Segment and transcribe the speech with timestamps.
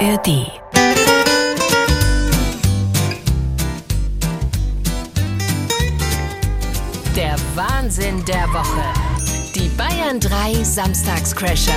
[0.00, 0.46] ARD.
[7.14, 8.82] Der Wahnsinn der Woche.
[9.54, 11.72] Die Bayern 3 Samstagscrasher.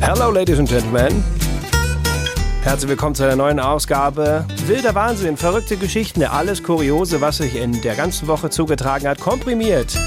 [0.00, 1.24] Hello, Ladies and Gentlemen.
[2.62, 4.44] Herzlich willkommen zu einer neuen Ausgabe.
[4.66, 9.98] Wilder Wahnsinn, verrückte Geschichten, alles Kuriose, was sich in der ganzen Woche zugetragen hat, komprimiert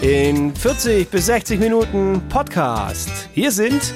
[0.00, 3.10] in 40 bis 60 Minuten Podcast.
[3.34, 3.94] Hier sind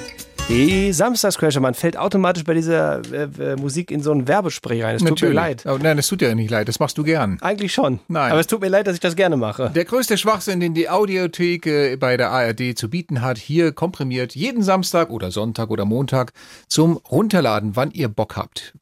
[0.49, 1.59] die Samstagscrasher.
[1.59, 4.95] Man fällt automatisch bei dieser äh, äh, Musik in so einen Werbesprech rein.
[4.95, 5.65] Es tut mir leid.
[5.65, 6.67] Oh, nein, es tut dir nicht leid.
[6.67, 7.37] Das machst du gern.
[7.41, 7.99] Eigentlich schon.
[8.07, 8.31] Nein.
[8.31, 9.71] Aber es tut mir leid, dass ich das gerne mache.
[9.75, 14.35] Der größte Schwachsinn, den die Audiothek äh, bei der ARD zu bieten hat, hier komprimiert
[14.35, 16.31] jeden Samstag oder Sonntag oder Montag
[16.67, 18.73] zum Runterladen, wann ihr Bock habt.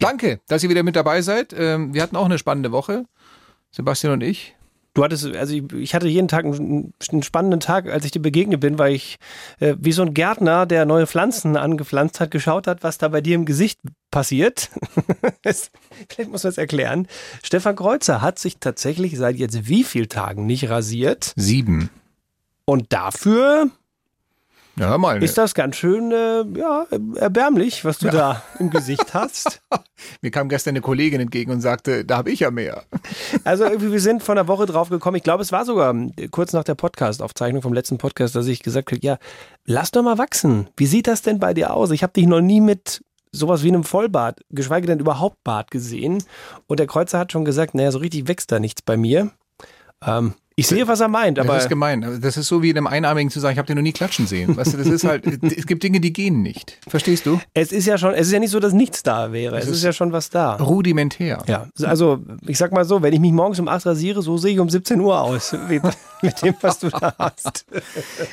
[0.00, 1.54] Danke, dass ihr wieder mit dabei seid.
[1.56, 3.04] Ähm, wir hatten auch eine spannende Woche.
[3.70, 4.54] Sebastian und ich.
[4.98, 8.20] Du hattest, also ich, ich hatte jeden Tag einen, einen, spannenden Tag, als ich dir
[8.20, 9.18] begegnet bin, weil ich
[9.60, 13.20] äh, wie so ein Gärtner, der neue Pflanzen angepflanzt hat, geschaut hat, was da bei
[13.20, 13.78] dir im Gesicht
[14.10, 14.70] passiert.
[15.44, 17.06] Vielleicht muss man es erklären.
[17.44, 21.32] Stefan Kreuzer hat sich tatsächlich seit jetzt wie vielen Tagen nicht rasiert.
[21.36, 21.90] Sieben.
[22.64, 23.70] Und dafür
[24.78, 25.22] ja, mal.
[25.22, 28.12] Ist das ganz schön äh, ja, erbärmlich, was du ja.
[28.12, 29.60] da im Gesicht hast?
[30.22, 32.84] Mir kam gestern eine Kollegin entgegen und sagte, da habe ich ja mehr.
[33.44, 35.16] Also irgendwie, wir sind von der Woche drauf gekommen.
[35.16, 35.94] Ich glaube, es war sogar
[36.30, 39.18] kurz nach der Podcast-Aufzeichnung vom letzten Podcast, dass ich gesagt habe, ja,
[39.64, 40.68] lass doch mal wachsen.
[40.76, 41.90] Wie sieht das denn bei dir aus?
[41.90, 46.22] Ich habe dich noch nie mit sowas wie einem Vollbart, geschweige denn überhaupt Bart gesehen.
[46.66, 49.30] Und der Kreuzer hat schon gesagt, naja, so richtig wächst da nichts bei mir.
[50.04, 51.54] Ähm, ich sehe, was er meint, aber.
[51.54, 52.18] Das ist gemein.
[52.20, 54.56] Das ist so wie einem Einarmigen zu sagen, ich habe den noch nie klatschen sehen.
[54.56, 55.24] Weißt du, das ist halt,
[55.56, 56.78] es gibt Dinge, die gehen nicht.
[56.88, 57.40] Verstehst du?
[57.54, 59.56] Es ist ja schon, es ist ja nicht so, dass nichts da wäre.
[59.56, 60.56] Es, es ist, ist, ja schon was da.
[60.56, 61.44] Rudimentär.
[61.46, 61.68] Ja.
[61.84, 64.58] Also, ich sag mal so, wenn ich mich morgens um 8 rasiere, so sehe ich
[64.58, 65.54] um 17 Uhr aus.
[66.22, 67.64] mit dem, was du da hast.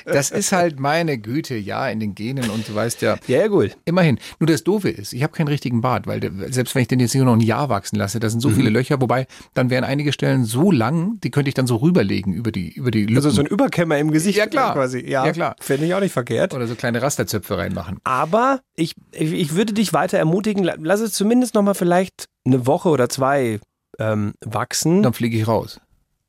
[0.06, 3.18] Das ist halt meine Güte, ja, in den Genen und du weißt ja.
[3.28, 3.78] Ja, ja, gut.
[3.86, 4.18] Immerhin.
[4.40, 7.12] Nur das Doofe ist, ich habe keinen richtigen Bart, weil selbst wenn ich den jetzt
[7.12, 8.56] hier noch ein Jahr wachsen lasse, da sind so mhm.
[8.56, 12.15] viele Löcher, wobei dann wären einige Stellen so lang, die könnte ich dann so rüberlegen
[12.22, 13.16] über die, über die Lücken.
[13.18, 14.38] Also so ein Überkämmer im Gesicht.
[14.38, 14.74] Ja, klar.
[14.74, 15.00] Quasi.
[15.08, 15.56] Ja, ja klar.
[15.60, 16.54] Finde ich auch nicht verkehrt.
[16.54, 18.00] Oder so kleine Rasterzöpfe reinmachen.
[18.04, 22.66] Aber ich, ich, ich würde dich weiter ermutigen, lass es zumindest noch mal vielleicht eine
[22.68, 23.60] Woche oder zwei
[24.00, 25.04] ähm, wachsen.
[25.04, 25.80] Dann fliege ich raus.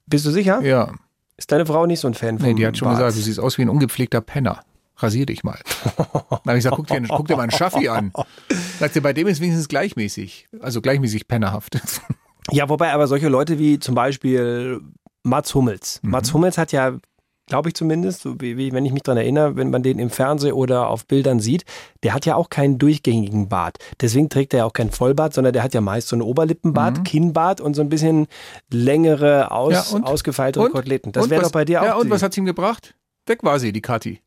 [0.07, 0.61] Bist du sicher?
[0.63, 0.93] Ja.
[1.37, 2.99] Ist deine Frau nicht so ein Fan von Nee, die hat schon Bart?
[2.99, 4.63] gesagt, du siehst aus wie ein ungepflegter Penner.
[4.99, 5.59] Rasier dich mal.
[5.97, 8.13] Dann habe ich gesagt, guck dir, guck dir mal einen Schaffi an.
[8.79, 10.49] Sagt sie, bei dem ist wenigstens gleichmäßig.
[10.61, 11.79] Also gleichmäßig pennerhaft.
[12.51, 14.81] Ja, wobei aber solche Leute wie zum Beispiel
[15.27, 16.01] Mats Hummels.
[16.03, 16.11] Mhm.
[16.11, 16.97] Mats Hummels hat ja,
[17.47, 20.53] glaube ich zumindest, so wie, wenn ich mich daran erinnere, wenn man den im Fernsehen
[20.53, 21.65] oder auf Bildern sieht,
[22.03, 23.79] der hat ja auch keinen durchgängigen Bart.
[24.01, 26.99] Deswegen trägt er ja auch keinen Vollbart, sondern der hat ja meist so einen Oberlippenbart,
[26.99, 27.05] mhm.
[27.05, 28.27] Kinnbart und so ein bisschen
[28.71, 31.13] längere, aus, ja, ausgefeiltere Koteletten.
[31.13, 31.87] Das wäre doch bei dir auch.
[31.87, 32.95] Ja, und was hat's ihm gebracht?
[33.27, 34.21] Weg war sie, die Kathi.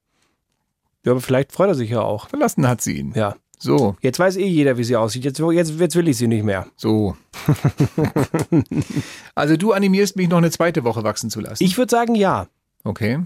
[1.05, 2.27] Ja, aber vielleicht freut er sich ja auch.
[2.27, 3.13] Verlassen hat sie ihn.
[3.15, 3.35] Ja.
[3.61, 3.97] So.
[4.01, 5.25] Jetzt weiß eh jeder, wie sie aussieht.
[5.25, 6.65] Jetzt, jetzt, jetzt will ich sie nicht mehr.
[6.77, 7.17] So.
[9.35, 11.63] also du animierst mich noch eine zweite Woche wachsen zu lassen.
[11.63, 12.47] Ich würde sagen, ja.
[12.85, 13.19] Okay.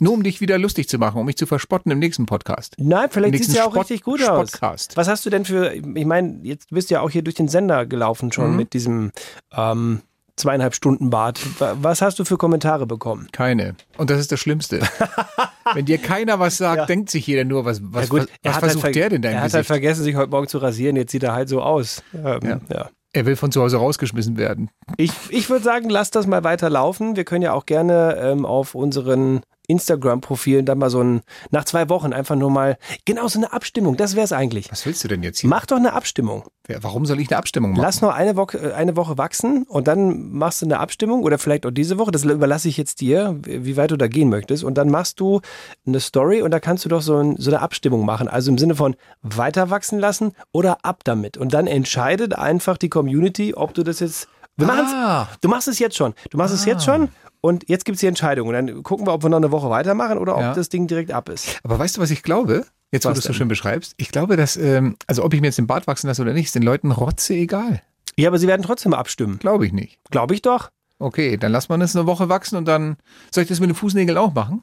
[0.00, 2.76] Nur um dich wieder lustig zu machen, um mich zu verspotten im nächsten Podcast.
[2.78, 4.52] Nein, vielleicht sieht es ja auch Sport, richtig gut aus.
[4.52, 4.96] Podcast.
[4.96, 7.48] Was hast du denn für, ich meine, jetzt bist du ja auch hier durch den
[7.48, 8.56] Sender gelaufen schon mhm.
[8.56, 9.10] mit diesem
[9.52, 10.02] ähm,
[10.38, 11.40] zweieinhalb Stunden Bart.
[11.58, 13.28] Was hast du für Kommentare bekommen?
[13.32, 13.74] Keine.
[13.96, 14.80] Und das ist das Schlimmste.
[15.74, 16.86] Wenn dir keiner was sagt, ja.
[16.86, 19.22] denkt sich jeder nur, was, was, ja gut, was, was halt versucht halt der denn
[19.22, 19.56] dein Er hat halt Gesicht?
[19.56, 20.96] halt vergessen, sich heute Morgen zu rasieren.
[20.96, 22.02] Jetzt sieht er halt so aus.
[22.14, 22.60] Ähm, ja.
[22.72, 22.90] ja.
[23.12, 24.70] Er will von zu Hause rausgeschmissen werden.
[24.96, 27.16] Ich, ich würde sagen, lass das mal weiter laufen.
[27.16, 31.20] Wir können ja auch gerne ähm, auf unseren Instagram-Profilen dann mal so ein,
[31.50, 34.70] nach zwei Wochen einfach nur mal, genau so eine Abstimmung, das wäre es eigentlich.
[34.72, 35.50] Was willst du denn jetzt hier?
[35.50, 36.44] Mach doch eine Abstimmung.
[36.80, 37.82] Warum soll ich eine Abstimmung machen?
[37.82, 41.38] Lass nur eine Woche, äh, eine Woche wachsen und dann machst du eine Abstimmung oder
[41.38, 44.64] vielleicht auch diese Woche, das überlasse ich jetzt dir, wie weit du da gehen möchtest
[44.64, 45.40] und dann machst du
[45.86, 48.58] eine Story und da kannst du doch so, ein, so eine Abstimmung machen, also im
[48.58, 53.74] Sinne von weiter wachsen lassen oder ab damit und dann entscheidet einfach die Community, ob
[53.74, 55.28] du das jetzt wir ah.
[55.40, 56.14] Du machst es jetzt schon.
[56.30, 56.56] Du machst ah.
[56.56, 58.48] es jetzt schon und jetzt gibt es die Entscheidung.
[58.48, 60.54] Und dann gucken wir, ob wir noch eine Woche weitermachen oder ob ja.
[60.54, 61.58] das Ding direkt ab ist.
[61.62, 62.66] Aber weißt du, was ich glaube?
[62.90, 63.94] Jetzt, wo du es so schön beschreibst.
[63.98, 66.46] Ich glaube, dass, ähm, also ob ich mir jetzt den Bart wachsen lasse oder nicht,
[66.46, 67.82] ist den Leuten rotze egal.
[68.16, 69.38] Ja, aber sie werden trotzdem abstimmen.
[69.38, 69.98] Glaube ich nicht.
[70.10, 70.70] Glaube ich doch.
[70.98, 72.96] Okay, dann lass man es eine Woche wachsen und dann,
[73.30, 74.62] soll ich das mit den Fußnägeln auch machen?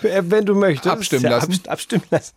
[0.00, 0.94] Wenn du möchtest.
[0.94, 1.60] Abstimmen lassen.
[1.66, 2.34] abstimmen lassen.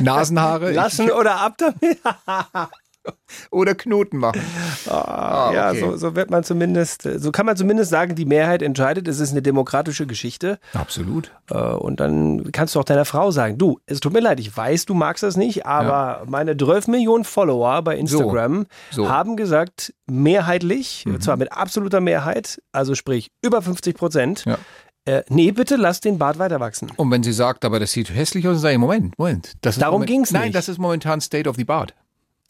[0.00, 0.72] Nasenhaare.
[0.72, 1.98] Lassen oder ab damit.
[3.50, 4.42] Oder Knoten machen.
[4.86, 5.80] Ah, ah, ja, okay.
[5.80, 9.08] so, so wird man zumindest, so kann man zumindest sagen, die Mehrheit entscheidet.
[9.08, 10.58] Es ist eine demokratische Geschichte.
[10.74, 11.32] Absolut.
[11.50, 14.56] Äh, und dann kannst du auch deiner Frau sagen, du, es tut mir leid, ich
[14.56, 16.22] weiß, du magst das nicht, aber ja.
[16.26, 19.04] meine 12 Millionen Follower bei Instagram so.
[19.04, 19.10] So.
[19.10, 21.20] haben gesagt, mehrheitlich, mhm.
[21.20, 24.58] zwar mit absoluter Mehrheit, also sprich über 50 Prozent, ja
[25.04, 26.90] Äh, nee, bitte lass den Bart weiter wachsen.
[26.96, 29.54] Und wenn sie sagt, aber das sieht hässlich aus, dann sage ich, Moment, Moment.
[29.60, 30.54] Das ist Darum ging's Nein, nicht.
[30.54, 31.94] das ist momentan State of the Bart.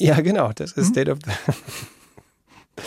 [0.02, 1.30] Ja, genau, das ist State of the...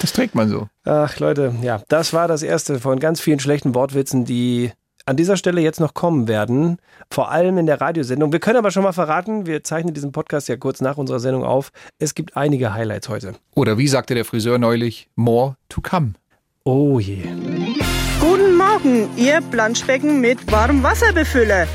[0.02, 0.68] Das trägt man so.
[0.84, 4.72] Ach Leute, ja, das war das erste von ganz vielen schlechten Wortwitzen, die
[5.06, 6.80] an dieser Stelle jetzt noch kommen werden,
[7.12, 8.32] vor allem in der Radiosendung.
[8.34, 11.44] Wir können aber schon mal verraten, wir zeichnen diesen Podcast ja kurz nach unserer Sendung
[11.44, 11.72] auf.
[12.00, 13.36] Es gibt einige Highlights heute.
[13.54, 16.16] Oder wie sagte der Friseur neulich, more to come.
[16.64, 17.22] Oh je.
[18.20, 21.68] Guten Morgen, ihr Planschbecken mit warmem Wasser befülle.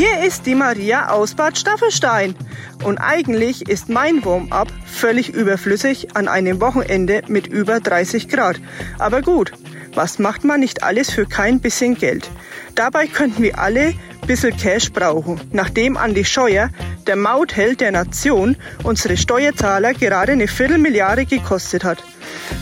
[0.00, 2.34] Hier ist die Maria aus Bad Staffelstein.
[2.82, 8.58] Und eigentlich ist mein Warm-up völlig überflüssig an einem Wochenende mit über 30 Grad.
[8.98, 9.52] Aber gut,
[9.92, 12.30] was macht man nicht alles für kein bisschen Geld?
[12.74, 13.92] Dabei könnten wir alle
[14.26, 16.70] bisschen Cash brauchen, nachdem Andi Scheuer,
[17.06, 22.02] der Mautheld der Nation, unsere Steuerzahler gerade eine Viertelmilliarde gekostet hat.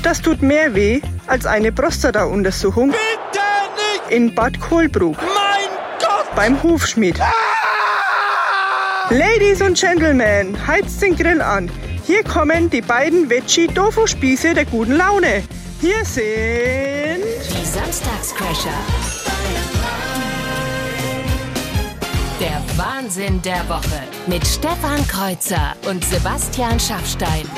[0.02, 2.92] Das tut mehr weh als eine Prostata-Untersuchung
[4.10, 5.18] in Bad Kohlbruck
[6.38, 7.18] beim Hufschmied.
[9.10, 11.68] Ladies und Gentlemen, heizt den Grill an.
[12.06, 15.42] Hier kommen die beiden Veggie-Tofu-Spieße der guten Laune.
[15.80, 17.24] Hier sind...
[17.50, 18.70] Die Samstagscrasher.
[22.38, 27.48] Der Wahnsinn der Woche mit Stefan Kreuzer und Sebastian Schaffstein.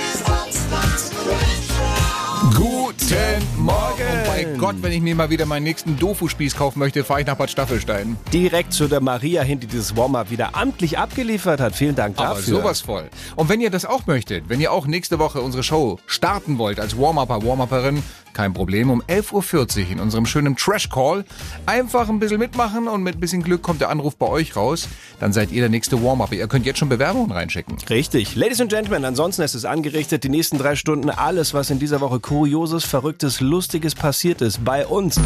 [2.91, 4.03] Guten Morgen.
[4.03, 7.27] Und bei Gott, wenn ich mir mal wieder meinen nächsten Dofu-Spieß kaufen möchte, fahre ich
[7.27, 8.17] nach Bad Staffelstein.
[8.33, 11.77] Direkt zu der Maria hin, die dieses Warm-up wieder amtlich abgeliefert hat.
[11.77, 12.33] Vielen Dank dafür.
[12.33, 13.09] Aber sowas voll.
[13.37, 16.81] Und wenn ihr das auch möchtet, wenn ihr auch nächste Woche unsere Show starten wollt
[16.81, 21.25] als Warm-Upper, Warm-Upperin, kein Problem, um 11.40 Uhr in unserem schönen Trash-Call
[21.67, 24.89] einfach ein bisschen mitmachen und mit ein bisschen Glück kommt der Anruf bei euch raus.
[25.19, 26.35] Dann seid ihr der nächste Warm-Upper.
[26.35, 27.77] Ihr könnt jetzt schon Bewerbungen reinschicken.
[27.89, 28.37] Richtig.
[28.37, 32.01] Ladies and Gentlemen, ansonsten ist es angerichtet, die nächsten drei Stunden alles, was in dieser
[32.01, 35.21] Woche Kurioses, Verrücktes, Lustiges passiert ist, bei uns.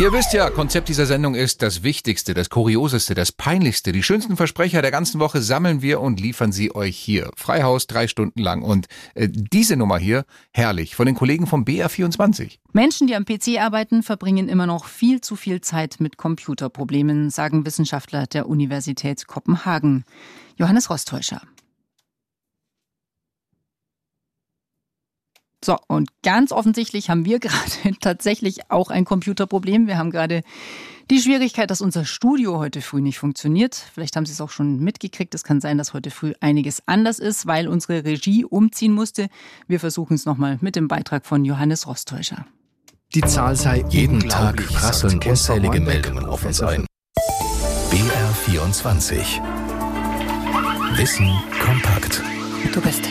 [0.00, 3.90] Ihr wisst ja, Konzept dieser Sendung ist das Wichtigste, das Kurioseste, das Peinlichste.
[3.90, 7.32] Die schönsten Versprecher der ganzen Woche sammeln wir und liefern sie euch hier.
[7.34, 8.62] Freihaus drei Stunden lang.
[8.62, 8.86] Und
[9.16, 12.16] äh, diese Nummer hier, herrlich, von den Kollegen vom BR24.
[12.72, 17.64] Menschen, die am PC arbeiten, verbringen immer noch viel zu viel Zeit mit Computerproblemen, sagen
[17.64, 20.04] Wissenschaftler der Universität Kopenhagen.
[20.56, 21.42] Johannes Rostäuscher.
[25.68, 29.86] So, und ganz offensichtlich haben wir gerade tatsächlich auch ein Computerproblem.
[29.86, 30.42] Wir haben gerade
[31.10, 33.74] die Schwierigkeit, dass unser Studio heute früh nicht funktioniert.
[33.74, 35.34] Vielleicht haben Sie es auch schon mitgekriegt.
[35.34, 39.28] Es kann sein, dass heute früh einiges anders ist, weil unsere Regie umziehen musste.
[39.66, 42.46] Wir versuchen es nochmal mit dem Beitrag von Johannes Rostäuscher.
[43.14, 46.86] Die Zahl sei Jeden Tag prasseln unzählige Meldungen auf uns ein.
[47.90, 49.18] BR24.
[50.96, 51.30] Wissen
[51.60, 52.22] kompakt.
[52.72, 53.04] Du bist.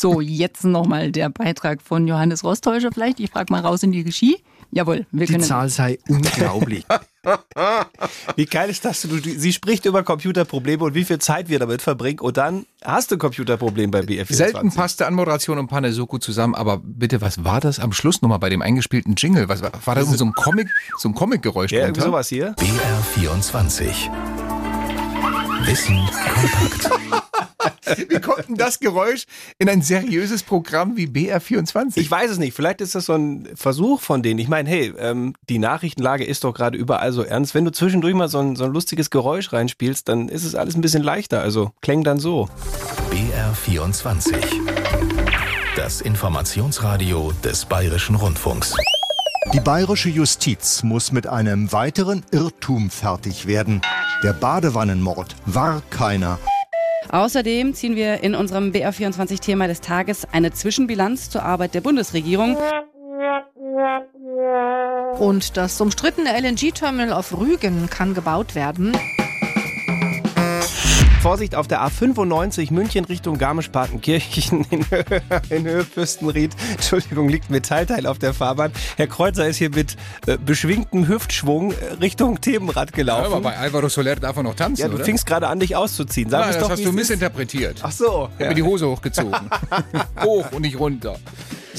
[0.00, 3.20] So, jetzt nochmal der Beitrag von Johannes Rostäuscher vielleicht.
[3.20, 4.38] Ich frage mal raus in die Regie.
[4.72, 5.44] Jawohl, wir Die können.
[5.44, 6.86] Zahl sei unglaublich.
[8.36, 9.02] Wie geil ist das?
[9.02, 13.10] Du, sie spricht über Computerprobleme und wie viel Zeit wir damit verbringen und dann hast
[13.10, 14.32] du ein Computerproblem bei BF24.
[14.32, 18.48] Selten passte Anmoderation und Panesuku zusammen, aber bitte, was war das am Schluss nochmal bei
[18.48, 19.50] dem eingespielten Jingle?
[19.50, 22.54] Was war, war da so ein Comic, so ein Comic-Geräusch Ja, irgendwie sowas hier.
[22.54, 23.90] BR24.
[25.66, 25.98] Wissen
[26.34, 26.90] kompakt.
[28.08, 29.24] Wie kommt denn das Geräusch
[29.58, 31.96] in ein seriöses Programm wie BR24?
[31.96, 32.54] Ich weiß es nicht.
[32.54, 34.38] Vielleicht ist das so ein Versuch von denen.
[34.38, 37.54] Ich meine, hey, ähm, die Nachrichtenlage ist doch gerade überall so ernst.
[37.54, 40.74] Wenn du zwischendurch mal so ein, so ein lustiges Geräusch reinspielst, dann ist es alles
[40.74, 41.40] ein bisschen leichter.
[41.42, 42.48] Also klingt dann so.
[43.10, 44.36] BR24.
[45.76, 48.74] Das Informationsradio des Bayerischen Rundfunks.
[49.52, 53.80] Die bayerische Justiz muss mit einem weiteren Irrtum fertig werden.
[54.22, 56.38] Der Badewannenmord war keiner.
[57.12, 62.56] Außerdem ziehen wir in unserem BR24-Thema des Tages eine Zwischenbilanz zur Arbeit der Bundesregierung.
[65.18, 68.96] Und das umstrittene LNG-Terminal auf Rügen kann gebaut werden.
[71.20, 74.86] Vorsicht auf der A95 München Richtung Garmisch-Partenkirchen in,
[75.50, 76.52] in Höhe Fürstenried.
[76.72, 78.72] Entschuldigung, liegt Metallteil auf der Fahrbahn.
[78.96, 79.96] Herr Kreuzer ist hier mit
[80.26, 83.26] äh, beschwingtem Hüftschwung äh, Richtung Themenrad Ja, gelaufen.
[83.34, 85.04] aber bei Alvaro Soler darf er noch tanzen, Ja, du oder?
[85.04, 86.30] fingst gerade an, dich auszuziehen.
[86.30, 87.00] Sag Nein, das doch, hast wie du es ist.
[87.00, 87.80] missinterpretiert.
[87.82, 88.30] Ach so.
[88.38, 89.50] Ich habe mir die Hose hochgezogen.
[90.24, 91.16] Hoch und nicht runter.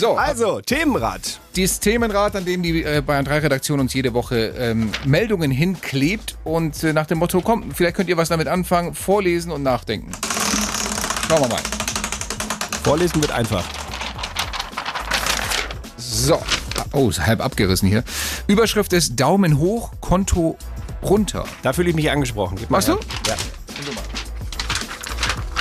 [0.02, 1.40] So, Also, Themenrad.
[1.56, 6.38] dieses Themenrad, an dem die äh, Bayern 3 Redaktion uns jede Woche ähm, Meldungen hinklebt
[6.44, 10.12] und äh, nach dem Motto, komm, vielleicht könnt ihr was damit anfangen, vorlesen und nachdenken.
[11.28, 11.62] Schauen wir mal.
[12.84, 13.64] Vorlesen wird einfach.
[15.98, 16.42] So.
[16.94, 18.04] Oh, ist halb abgerissen hier.
[18.48, 20.58] Überschrift ist Daumen hoch, Konto
[21.04, 21.46] runter.
[21.62, 22.58] Da fühle ich mich angesprochen.
[22.60, 22.94] Gib Machst du?
[23.28, 23.36] Ja.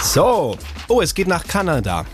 [0.03, 0.57] So.
[0.89, 2.07] Oh, es geht nach Kanada.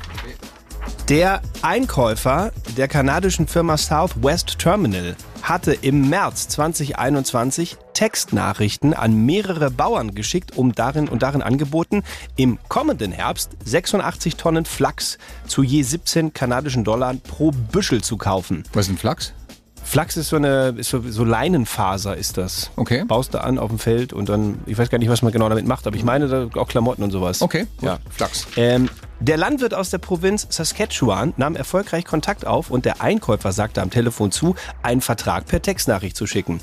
[1.09, 10.17] Der Einkäufer der kanadischen Firma Southwest Terminal hatte im März 2021 Textnachrichten an mehrere Bauern
[10.17, 12.03] geschickt, um darin und darin angeboten,
[12.35, 18.65] im kommenden Herbst 86 Tonnen Flachs zu je 17 kanadischen Dollar pro Büschel zu kaufen.
[18.73, 19.33] Was ist ein Flachs?
[19.87, 22.73] Flachs ist so eine ist so, so Leinenfaser ist das.
[22.75, 23.05] Okay.
[23.07, 25.49] Baust du an auf dem Feld und dann, ich weiß gar nicht, was man genau
[25.49, 27.41] damit macht, aber ich meine da auch Klamotten und sowas.
[27.41, 27.87] Okay, gut.
[27.87, 27.99] Ja.
[28.11, 28.49] Flachs.
[28.57, 28.91] Ähm,
[29.21, 33.91] der Landwirt aus der Provinz Saskatchewan nahm erfolgreich Kontakt auf und der Einkäufer sagte am
[33.91, 36.61] Telefon zu, einen Vertrag per Textnachricht zu schicken.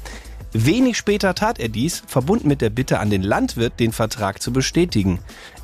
[0.51, 4.51] Wenig später tat er dies, verbunden mit der Bitte an den Landwirt, den Vertrag zu
[4.51, 5.19] bestätigen.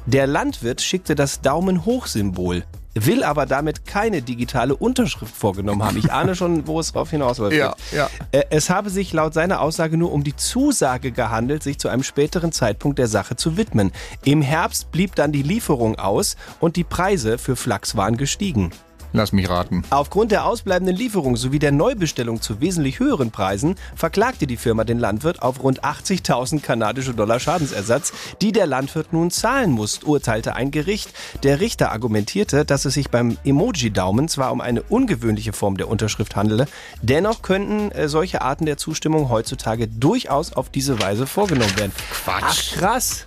[0.05, 2.63] Der Landwirt schickte das Daumen-hoch-Symbol,
[2.95, 5.97] will aber damit keine digitale Unterschrift vorgenommen haben.
[5.97, 7.55] Ich ahne schon, wo es drauf hinausläuft.
[7.55, 8.09] Ja, ja.
[8.31, 12.03] Äh, Es habe sich laut seiner Aussage nur um die Zusage gehandelt, sich zu einem
[12.03, 13.91] späteren Zeitpunkt der Sache zu widmen.
[14.23, 18.71] Im Herbst blieb dann die Lieferung aus und die Preise für Flachs waren gestiegen.
[19.11, 19.83] Lass mich raten.
[19.89, 24.99] Aufgrund der ausbleibenden Lieferung sowie der Neubestellung zu wesentlich höheren Preisen verklagte die Firma den
[24.99, 30.71] Landwirt auf rund 80.000 kanadische Dollar Schadensersatz, die der Landwirt nun zahlen muss, urteilte ein
[30.71, 31.11] Gericht.
[31.43, 36.35] Der Richter argumentierte, dass es sich beim Emoji-Daumen zwar um eine ungewöhnliche Form der Unterschrift
[36.35, 36.67] handele,
[37.01, 41.93] dennoch könnten äh, solche Arten der Zustimmung heutzutage durchaus auf diese Weise vorgenommen werden.
[42.11, 42.43] Quatsch.
[42.43, 43.25] Ach krass.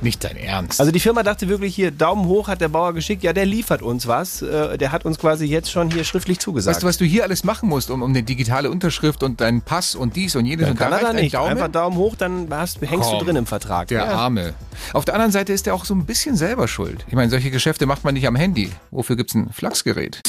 [0.00, 0.78] Nicht dein Ernst.
[0.78, 3.82] Also die Firma dachte wirklich hier, Daumen hoch hat der Bauer geschickt, ja, der liefert
[3.82, 4.42] uns was.
[4.42, 6.76] Äh, Der hat uns quasi jetzt schon hier schriftlich zugesagt.
[6.76, 9.60] weißt du, was du hier alles machen musst, um, um eine digitale Unterschrift und deinen
[9.62, 11.34] Pass und dies und jenes Ja, und da Kanada reicht ein nicht.
[11.34, 11.50] Daumen?
[11.50, 13.88] Einfach Daumen hoch, dann hast, hängst Komm, du drin im Vertrag.
[13.88, 14.10] Der Ja.
[14.12, 14.54] Arme.
[14.92, 17.04] Auf der anderen Seite ist er auch so ein bisschen selber schuld.
[17.08, 18.70] Ich meine, solche Geschäfte macht man nicht am Handy.
[18.92, 20.20] Wofür gibt's ein Flachsgerät?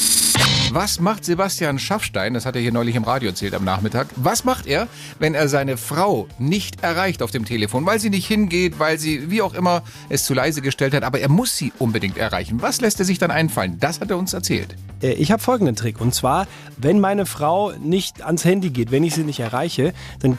[0.72, 4.44] Was macht Sebastian Schaffstein, das hat er hier neulich im Radio erzählt am Nachmittag, was
[4.44, 4.88] macht er,
[5.18, 9.32] wenn er seine Frau nicht erreicht auf dem Telefon, weil sie nicht hingeht, weil sie,
[9.32, 12.62] wie auch immer, es zu leise gestellt hat, aber er muss sie unbedingt erreichen.
[12.62, 13.78] Was lässt er sich dann einfallen?
[13.80, 14.76] Das hat er uns erzählt.
[15.02, 16.00] Äh, Ich habe folgenden Trick.
[16.00, 16.46] Und zwar,
[16.78, 20.38] wenn meine Frau nicht ans Handy geht, wenn ich sie nicht erreiche, dann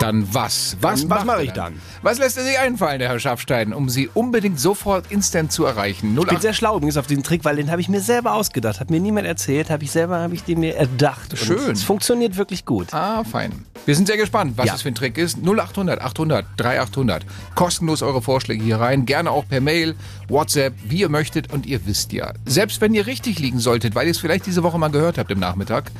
[0.00, 0.78] Dann was?
[0.80, 1.74] Was, Dann- was macht mache ich dann?
[2.00, 6.16] Was lässt er sich einfallen, der Herr Schaffstein, um sie unbedingt sofort instant zu erreichen?
[6.18, 8.32] ich bin 08 sehr schlau übrigens auf diesen Trick, weil den habe ich mir selber
[8.32, 8.80] ausgedacht.
[8.80, 11.32] Hat mir niemand erzählt, habe ich selber, habe ich den mir erdacht.
[11.32, 11.70] Und Schön.
[11.72, 12.94] Es funktioniert wirklich gut.
[12.94, 13.52] Ah, fein.
[13.84, 14.72] Wir sind sehr gespannt, was Ja.
[14.72, 15.36] das für ein Trick ist.
[15.42, 17.26] 0800 800 3800.
[17.54, 19.04] Kostenlos eure Vorschläge hier rein.
[19.04, 19.94] Gerne auch per Mail,
[20.28, 21.52] WhatsApp, wie ihr möchtet.
[21.52, 24.62] Und ihr wisst ja, selbst wenn ihr richtig liegen solltet, weil ihr es vielleicht diese
[24.62, 25.90] Woche mal gehört habt im Nachmittag,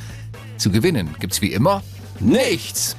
[0.57, 1.83] zu gewinnen gibt's wie immer
[2.19, 2.97] nichts.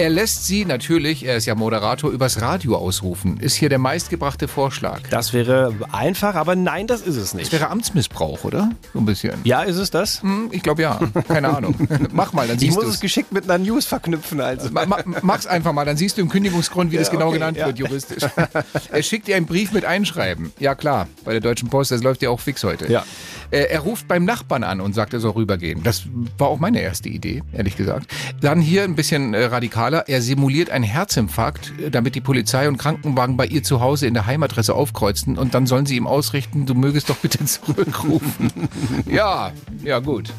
[0.00, 3.36] Er lässt sie natürlich, er ist ja Moderator, übers Radio ausrufen.
[3.36, 5.02] Ist hier der meistgebrachte Vorschlag.
[5.10, 7.52] Das wäre einfach, aber nein, das ist es Das nicht.
[7.52, 8.70] wäre Amtsmissbrauch, oder?
[8.94, 9.34] So ein bisschen.
[9.44, 10.22] Ja, ist es das?
[10.22, 10.98] Hm, Ich glaube ja.
[11.28, 11.74] Keine Ahnung.
[12.12, 14.40] Mach mal, dann Ich siehst muss du es geschickt mit einer News verknüpfen.
[14.40, 14.70] Also.
[14.70, 17.58] Ma, ma, mach's einfach mal, dann siehst du im Kündigungsgrund, wie das genau okay, genannt
[17.58, 17.66] ja.
[17.66, 18.24] wird, juristisch.
[18.90, 20.50] er schickt dir einen Brief mit Einschreiben.
[20.58, 22.90] Ja klar, bei der Deutschen Post, das läuft ja auch fix heute.
[22.90, 23.04] Ja.
[23.50, 25.82] Äh, er ruft beim Nachbarn an und sagt, er soll rübergehen.
[25.82, 26.04] Das
[26.38, 28.10] war auch meine erste Idee, ehrlich gesagt.
[28.40, 29.44] Dann hier ein bisschen äh,
[29.90, 30.08] radikaler.
[30.08, 34.14] Er simuliert einen Herzinfarkt, äh, damit die Polizei und Krankenwagen bei ihr zu Hause in
[34.14, 38.50] der Heimadresse aufkreuzen und dann sollen sie ihm ausrichten, du mögest doch bitte zurückrufen.
[39.06, 40.32] ja, ja gut.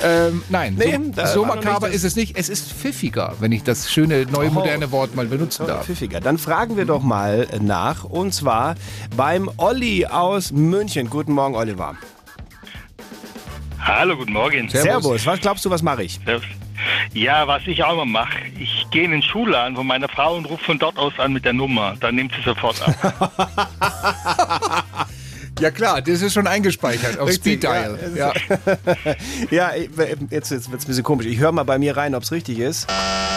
[0.00, 2.36] Ähm, nein, Nee, so, so makaber ist es nicht.
[2.36, 4.52] Es ist pfiffiger, wenn ich das schöne, neue, Oh.
[4.52, 5.86] moderne Wort mal benutzen darf.
[5.86, 6.20] Pfiffiger.
[6.20, 8.04] Dann fragen wir doch mal nach.
[8.04, 8.76] Und zwar
[9.16, 11.10] beim Olli aus München.
[11.10, 11.96] Guten Morgen, Oliver.
[13.80, 14.68] Hallo, guten Morgen.
[14.68, 15.26] Servus.
[15.26, 16.20] Was glaubst du, was mache ich?
[16.24, 16.46] Servus.
[17.16, 20.44] Ja, was ich auch immer mache, ich gehe in den Schulladen von meiner Frau und
[20.44, 21.94] rufe von dort aus an mit der Nummer.
[21.98, 23.34] Dann nimmt sie sofort ab.
[25.58, 27.98] Ja klar, das ist schon eingespeichert auf Richtig, Speed Dial.
[28.14, 28.30] ja.
[29.50, 29.70] Ja.
[29.70, 29.70] Ja,
[30.28, 31.24] jetzt, jetzt wird es ein bisschen komisch.
[31.24, 32.86] Ich höre mal bei mir rein, ob es richtig ist.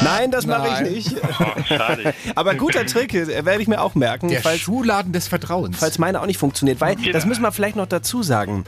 [0.04, 1.16] Nein, das mache ich nicht.
[1.40, 2.10] Oh.
[2.36, 4.28] Aber guter Trick, äh, werde ich mir auch merken.
[4.28, 5.78] Der falls, Schuhladen des Vertrauens.
[5.80, 6.82] falls meine auch nicht funktioniert.
[6.82, 7.14] Weil, Genau.
[7.14, 8.66] das müssen wir vielleicht noch dazu sagen.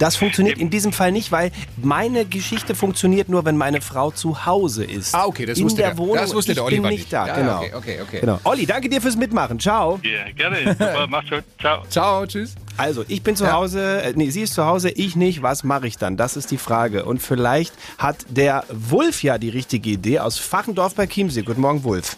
[0.00, 4.46] Das funktioniert in diesem Fall nicht, weil meine Geschichte funktioniert nur, wenn meine Frau zu
[4.46, 5.14] Hause ist.
[5.14, 6.16] Ah, okay, das in wusste der der- Wohnung.
[6.16, 7.12] das wusste ich der Oliver bin nicht nicht.
[7.12, 7.26] da.
[7.26, 7.58] Ja, genau.
[7.58, 8.20] okay, okay, okay.
[8.20, 8.40] genau.
[8.44, 9.60] Olli, danke dir fürs Mitmachen.
[9.60, 10.00] Ciao.
[10.02, 10.72] Ja, gerne.
[10.72, 11.44] Super, mach's gut.
[11.60, 11.82] Ciao.
[11.90, 12.54] Ciao, tschüss.
[12.78, 13.52] Also, ich bin zu Ja.
[13.52, 15.42] Hause, äh, nee, sie ist zu Hause, ich nicht.
[15.42, 16.16] Was mache ich dann?
[16.16, 17.04] Das ist die Frage.
[17.04, 21.42] Und vielleicht hat der Wulf ja die richtige Idee aus Fachendorf bei Chiemsee.
[21.42, 22.16] Guten Morgen, Wulf.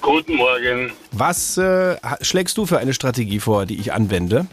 [0.00, 0.92] Guten Morgen.
[1.10, 4.46] Was äh, schlägst du für eine Strategie vor, die ich anwende?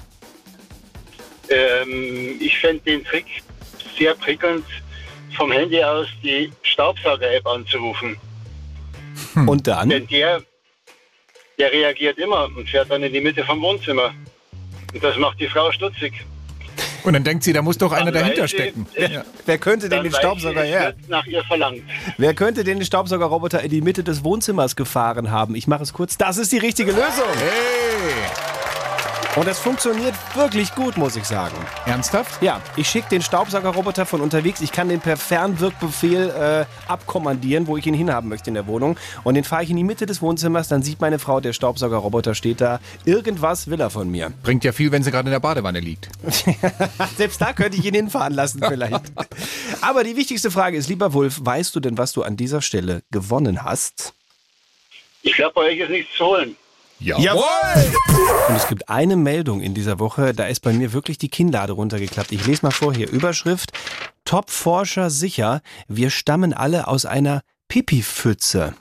[1.49, 3.25] Ähm, ich fände den Trick
[3.97, 4.65] sehr prickelnd,
[5.35, 8.17] vom Handy aus die Staubsauger-App anzurufen.
[9.47, 9.89] Und dann?
[9.89, 10.41] Denn der,
[11.59, 14.13] der reagiert immer und fährt dann in die Mitte vom Wohnzimmer.
[14.93, 16.13] Und das macht die Frau stutzig.
[17.03, 18.87] Und dann denkt sie, da muss doch einer Dann dahinter stecken.
[18.93, 19.25] es- Ja.
[19.45, 20.93] Wer könnte denn den Staubsauger her?
[21.09, 21.81] nach ihr verlangt.
[22.17, 25.55] Wer könnte denn den Staubsaugerroboter in die Mitte des Wohnzimmers gefahren haben?
[25.55, 26.17] Ich mache es kurz.
[26.17, 27.25] Das ist die richtige Lösung.
[27.35, 28.42] Hey!
[29.35, 31.55] Und das funktioniert wirklich gut, muss ich sagen.
[31.87, 32.39] Ernsthaft?
[32.43, 34.61] Ja, ich schicke den Staubsaugerroboter von unterwegs.
[34.61, 38.95] Ich kann den per Fernwirkbefehl äh, abkommandieren, wo ich ihn hinhaben möchte in der Wohnung.
[39.23, 40.67] Und den fahre ich in die Mitte des Wohnzimmers.
[40.67, 42.79] Dann sieht meine Frau, der Staubsaugerroboter steht da.
[43.05, 44.31] Irgendwas will er von mir.
[44.43, 46.09] Bringt ja viel, wenn sie gerade in der Badewanne liegt.
[47.17, 49.13] Selbst da könnte ich ihn hinfahren lassen vielleicht.
[49.81, 53.01] Aber die wichtigste Frage ist, lieber Wulf, weißt du denn, was du an dieser Stelle
[53.09, 54.13] gewonnen hast?
[55.23, 56.55] Ich glaube, bei euch ist nichts zu holen.
[57.03, 57.43] Jawohl!
[58.47, 61.73] Und es gibt eine Meldung in dieser Woche, da ist bei mir wirklich die Kinnlade
[61.73, 62.31] runtergeklappt.
[62.31, 63.09] Ich lese mal vor hier.
[63.09, 63.71] Überschrift:
[64.25, 68.73] Top-Forscher sicher, wir stammen alle aus einer Pipi-Pfütze.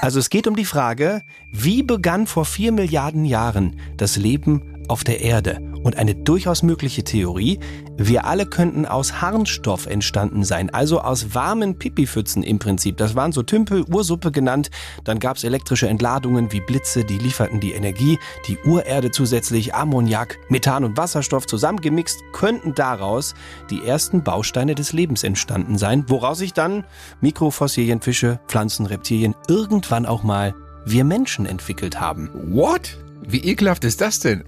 [0.00, 1.22] Also es geht um die Frage,
[1.52, 5.60] wie begann vor vier Milliarden Jahren das Leben auf der Erde?
[5.82, 7.60] Und eine durchaus mögliche Theorie,
[7.96, 12.96] wir alle könnten aus Harnstoff entstanden sein, also aus warmen Pipipfützen im Prinzip.
[12.96, 14.70] Das waren so Tümpel, Ursuppe genannt.
[15.04, 18.18] Dann gab's elektrische Entladungen wie Blitze, die lieferten die Energie.
[18.46, 23.34] Die Urerde zusätzlich, Ammoniak, Methan und Wasserstoff zusammengemixt, könnten daraus
[23.70, 26.84] die ersten Bausteine des Lebens entstanden sein, woraus sich dann
[27.20, 30.54] Mikrofossilien, Fische, Pflanzen, Reptilien irgendwann auch mal
[30.84, 32.30] wir Menschen entwickelt haben.
[32.32, 32.98] What?
[33.26, 34.44] Wie ekelhaft ist das denn?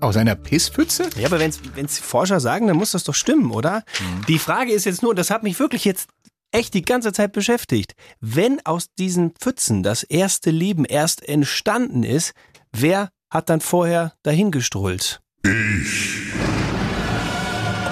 [0.00, 1.08] Aus einer Pisspfütze?
[1.16, 3.84] Ja, aber wenn's, wenn's Forscher sagen, dann muss das doch stimmen, oder?
[4.28, 6.08] Die Frage ist jetzt nur, das hat mich wirklich jetzt
[6.50, 7.94] echt die ganze Zeit beschäftigt.
[8.20, 12.32] Wenn aus diesen Pfützen das erste Leben erst entstanden ist,
[12.72, 15.20] wer hat dann vorher dahingestrullt?
[15.44, 16.18] Ich.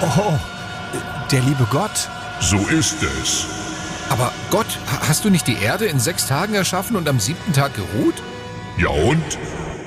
[0.01, 0.33] Oh,
[1.31, 2.09] der liebe Gott.
[2.39, 3.45] So ist es.
[4.09, 7.53] Aber Gott, ha- hast du nicht die Erde in sechs Tagen erschaffen und am siebten
[7.53, 8.15] Tag geruht?
[8.77, 9.23] Ja und?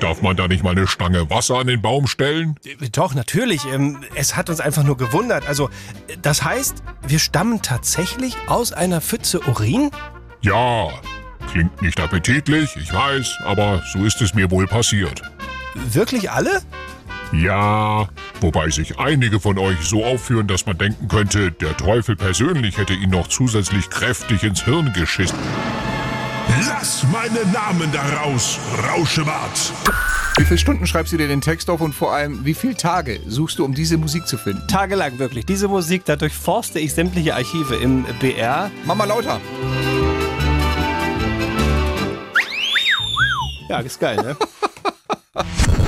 [0.01, 2.55] Darf man da nicht mal eine Stange Wasser an den Baum stellen?
[2.91, 3.61] Doch, natürlich.
[3.71, 5.47] Ähm, es hat uns einfach nur gewundert.
[5.47, 5.69] Also,
[6.23, 9.91] das heißt, wir stammen tatsächlich aus einer Pfütze Urin?
[10.41, 10.89] Ja.
[11.51, 15.21] Klingt nicht appetitlich, ich weiß, aber so ist es mir wohl passiert.
[15.75, 16.61] Wirklich alle?
[17.31, 18.09] Ja,
[18.41, 22.93] wobei sich einige von euch so aufführen, dass man denken könnte, der Teufel persönlich hätte
[22.93, 25.37] ihn noch zusätzlich kräftig ins Hirn geschissen.
[26.59, 29.73] Lass meine Namen da raus, Rauschebart!
[30.37, 33.19] Wie viele Stunden schreibst du dir den Text auf und vor allem, wie viele Tage
[33.27, 34.67] suchst du, um diese Musik zu finden?
[34.67, 35.45] Tagelang wirklich.
[35.45, 38.69] Diese Musik, da durchforste ich sämtliche Archive im BR.
[38.85, 39.39] Mach mal lauter.
[43.69, 44.37] Ja, ist geil, ne?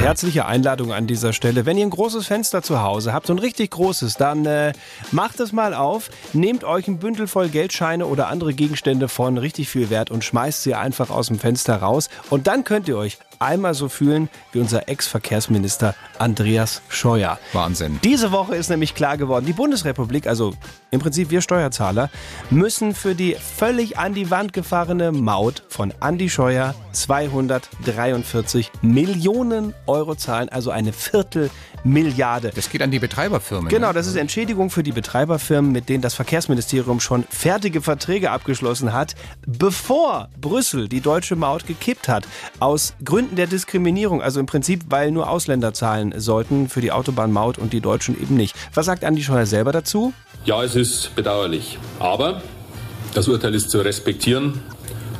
[0.00, 1.66] Herzliche Einladung an dieser Stelle.
[1.66, 4.72] Wenn ihr ein großes Fenster zu Hause habt, so ein richtig großes, dann äh,
[5.12, 9.68] macht es mal auf, nehmt euch ein Bündel voll Geldscheine oder andere Gegenstände von richtig
[9.68, 12.08] viel Wert und schmeißt sie einfach aus dem Fenster raus.
[12.30, 17.38] Und dann könnt ihr euch einmal so fühlen wie unser Ex-Verkehrsminister Andreas Scheuer.
[17.52, 17.98] Wahnsinn.
[18.04, 20.52] Diese Woche ist nämlich klar geworden, die Bundesrepublik, also
[20.90, 22.10] im Prinzip wir Steuerzahler,
[22.50, 30.14] müssen für die völlig an die Wand gefahrene Maut von Andi Scheuer 243 Millionen Euro
[30.16, 32.52] zahlen, also eine Viertelmilliarde.
[32.54, 33.68] Das geht an die Betreiberfirmen.
[33.68, 33.94] Genau, ne?
[33.94, 39.14] das ist Entschädigung für die Betreiberfirmen, mit denen das Verkehrsministerium schon fertige Verträge abgeschlossen hat,
[39.46, 42.26] bevor Brüssel die deutsche Maut gekippt hat.
[42.58, 47.58] Aus Gründen der Diskriminierung, also im Prinzip, weil nur Ausländer zahlen sollten für die Autobahnmaut
[47.58, 48.56] und die Deutschen eben nicht.
[48.74, 50.12] Was sagt Andi Scheuer selber dazu?
[50.44, 51.78] Ja, es ist bedauerlich.
[51.98, 52.42] Aber
[53.14, 54.60] das Urteil ist zu respektieren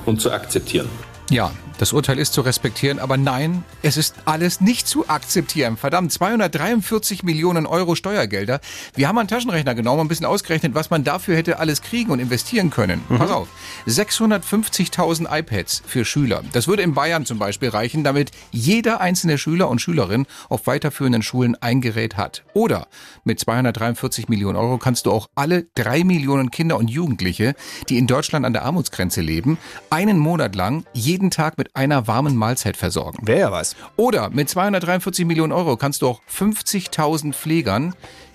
[0.06, 0.88] und zu akzeptieren.
[1.30, 5.78] Ja, das Urteil ist zu respektieren, aber nein, es ist alles nicht zu akzeptieren.
[5.78, 8.60] Verdammt, 243 Millionen Euro Steuergelder.
[8.94, 12.10] Wir haben einen Taschenrechner genommen und ein bisschen ausgerechnet, was man dafür hätte alles kriegen
[12.10, 13.02] und investieren können.
[13.08, 13.48] Pass auf,
[13.86, 16.42] 650.000 iPads für Schüler.
[16.52, 21.22] Das würde in Bayern zum Beispiel reichen, damit jeder einzelne Schüler und Schülerin auf weiterführenden
[21.22, 22.44] Schulen ein Gerät hat.
[22.52, 22.88] Oder
[23.24, 27.54] mit 243 Millionen Euro kannst du auch alle drei Millionen Kinder und Jugendliche,
[27.88, 29.56] die in Deutschland an der Armutsgrenze leben,
[29.88, 33.26] einen Monat lang jeden Tag mit einer warmen Mahlzeit versorgen.
[33.26, 33.76] Wäre ja was.
[33.96, 37.94] Oder mit 243 Millionen Euro kannst du auch 50.000 Pflegern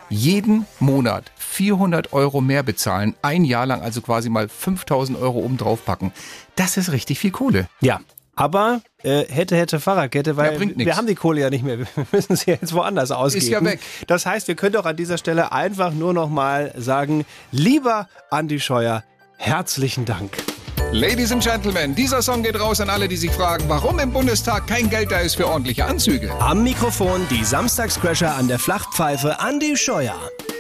[0.10, 5.58] jeden Monat 400 Euro mehr bezahlen, ein Jahr lang also quasi mal 5.000 Euro oben
[5.58, 6.12] drauf packen.
[6.56, 7.68] Das ist richtig viel Kohle.
[7.82, 8.02] Ja.
[8.36, 11.80] Aber äh, hätte, hätte Fahrradkette, weil Ja, wir haben die Kohle ja nicht mehr.
[11.96, 13.48] Wir müssen sie jetzt woanders ausgeben.
[13.52, 13.80] ja weg.
[14.08, 18.60] Das heißt, wir können doch an dieser Stelle einfach nur noch mal sagen, lieber Andi
[18.60, 19.04] Scheuer,
[19.38, 20.38] herzlichen Dank.
[20.92, 24.68] Ladies and Gentlemen, dieser Song geht raus an alle, die sich fragen, warum im Bundestag
[24.68, 26.32] kein Geld da ist für ordentliche Anzüge.
[26.40, 30.16] Am Mikrofon die Samstagscrasher an der Flachpfeife Andi Scheuer.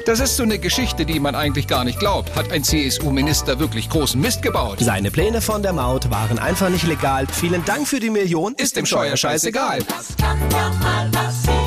[0.06, 2.36] Das ist so eine Geschichte, die man eigentlich gar nicht glaubt.
[2.36, 4.78] Hat ein CSU-Minister wirklich großen Mist gebaut?
[4.82, 7.26] Seine Pläne von der Maut waren einfach nicht legal.
[7.32, 8.54] Vielen Dank für die Million.
[8.56, 9.80] Ist dem Scheuer scheißegal.
[10.20, 11.58] Kann ja mal passieren.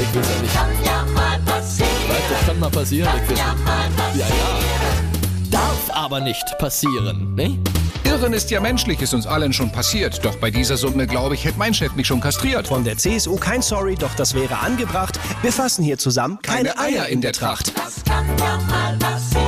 [0.00, 0.54] Ich will's ja nicht.
[0.54, 1.90] Kann ja mal passieren.
[2.08, 3.10] Weißt, das kann mal passieren.
[3.22, 5.50] Ich will's Ja, mal Ja, ja.
[5.50, 7.58] Darf aber nicht passieren, ne?
[8.04, 10.24] Irren ist ja menschlich, ist uns allen schon passiert.
[10.24, 12.68] Doch bei dieser Summe, glaube ich, hätte mein Chef mich schon kastriert.
[12.68, 15.18] Von der CSU kein Sorry, doch das wäre angebracht.
[15.42, 17.72] Wir fassen hier zusammen keine, Eier in der Tracht.
[17.76, 19.44] Das kann ja mal passieren.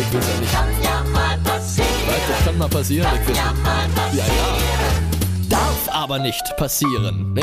[0.00, 0.52] Ich will's ja nicht.
[0.52, 1.88] Kann ja mal passieren.
[2.28, 3.08] Das kann mal passieren.
[3.20, 4.26] Ich will's Ja, mal Ja, passieren.
[4.36, 4.44] ja.
[4.56, 4.75] Darf
[5.96, 7.32] aber nicht passieren.
[7.32, 7.42] Ne?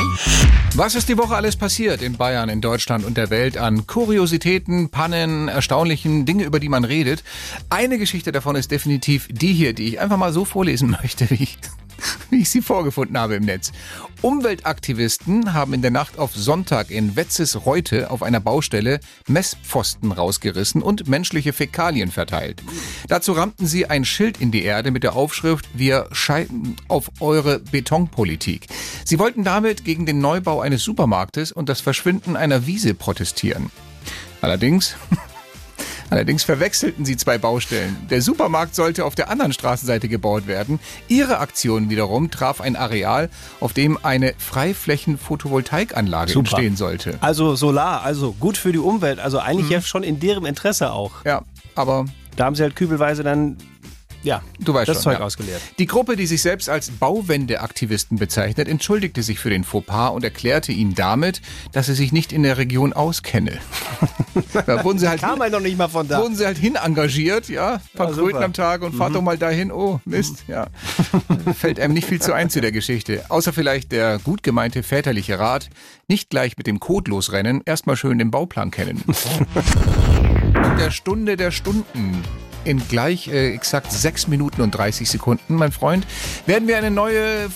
[0.75, 4.89] Was ist die Woche alles passiert in Bayern, in Deutschland und der Welt an Kuriositäten,
[4.89, 7.23] Pannen, erstaunlichen Dinge, über die man redet?
[7.71, 11.43] Eine Geschichte davon ist definitiv die hier, die ich einfach mal so vorlesen möchte, wie
[11.43, 11.57] ich,
[12.29, 13.71] wie ich sie vorgefunden habe im Netz.
[14.21, 21.07] Umweltaktivisten haben in der Nacht auf Sonntag in Wetzes-Reute auf einer Baustelle Messpfosten rausgerissen und
[21.07, 22.63] menschliche Fäkalien verteilt.
[23.07, 27.59] Dazu rammten sie ein Schild in die Erde mit der Aufschrift Wir scheiden auf eure
[27.59, 28.67] Betonpolitik.
[29.03, 33.71] Sie wollten damit gegen den Neubau eines Supermarktes und das Verschwinden einer Wiese protestieren.
[34.41, 34.95] Allerdings
[36.13, 37.97] Allerdings verwechselten sie zwei Baustellen.
[38.09, 40.79] Der Supermarkt sollte auf der anderen Straßenseite gebaut werden.
[41.07, 47.17] Ihre Aktion wiederum traf ein Areal, auf dem eine Freiflächen-Photovoltaikanlage entstehen sollte.
[47.21, 51.25] Also Solar, also gut für die Umwelt, also eigentlich ja schon in deren Interesse auch.
[51.25, 51.41] Ja,
[51.73, 53.57] aber Da haben sie halt kübelweise dann,
[54.23, 55.25] ja, Du weißt das schon, Zeug ja.
[55.25, 55.61] ausgeleert.
[55.79, 60.71] Die Gruppe, die sich selbst als Bauwendeaktivisten bezeichnet, entschuldigte sich für den Fauxpas und erklärte
[60.71, 63.59] ihnen damit, dass sie sich nicht in der Region auskenne.
[64.65, 66.19] da wurden sie halt Kam halt noch nicht mal von da.
[66.21, 69.13] wurden sie halt hin engagiert, ja, ein paar Ja, Kröten am Tag und fahrt Mhm.
[69.15, 69.71] doch mal dahin.
[69.71, 70.67] Oh, Mist, ja.
[71.57, 73.25] Fällt einem nicht viel zu ein zu der Geschichte.
[73.29, 75.69] Außer vielleicht der gut gemeinte väterliche Rat,
[76.07, 79.03] nicht gleich mit dem Code losrennen, erstmal schön den Bauplan kennen.
[80.55, 82.23] In der Stunde der Stunden,
[82.65, 86.05] in gleich äh, exakt 6 Minuten und 30 Sekunden, mein Freund,
[86.45, 87.49] werden wir eine neue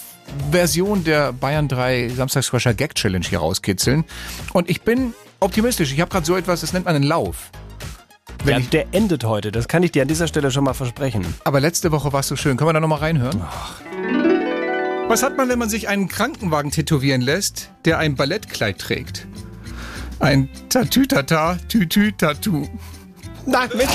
[0.52, 4.04] Version der Bayern 3 Samstagsfresher Gag Challenge hier rauskitzeln.
[4.54, 5.94] Und ich bin optimistisch.
[5.94, 7.52] Ich habe gerade so etwas, das nennt man einen Lauf.
[8.46, 11.26] Ja, der endet heute, das kann ich dir an dieser Stelle schon mal versprechen.
[11.44, 12.56] Aber letzte Woche war es so schön.
[12.56, 13.42] Können wir da nochmal reinhören?
[15.08, 19.28] Was hat man, wenn man sich einen Krankenwagen tätowieren lässt, der ein Ballettkleid trägt?
[20.20, 22.68] Ein Tatütata, Tütü-Tattoo.
[23.46, 23.88] Nein, mit.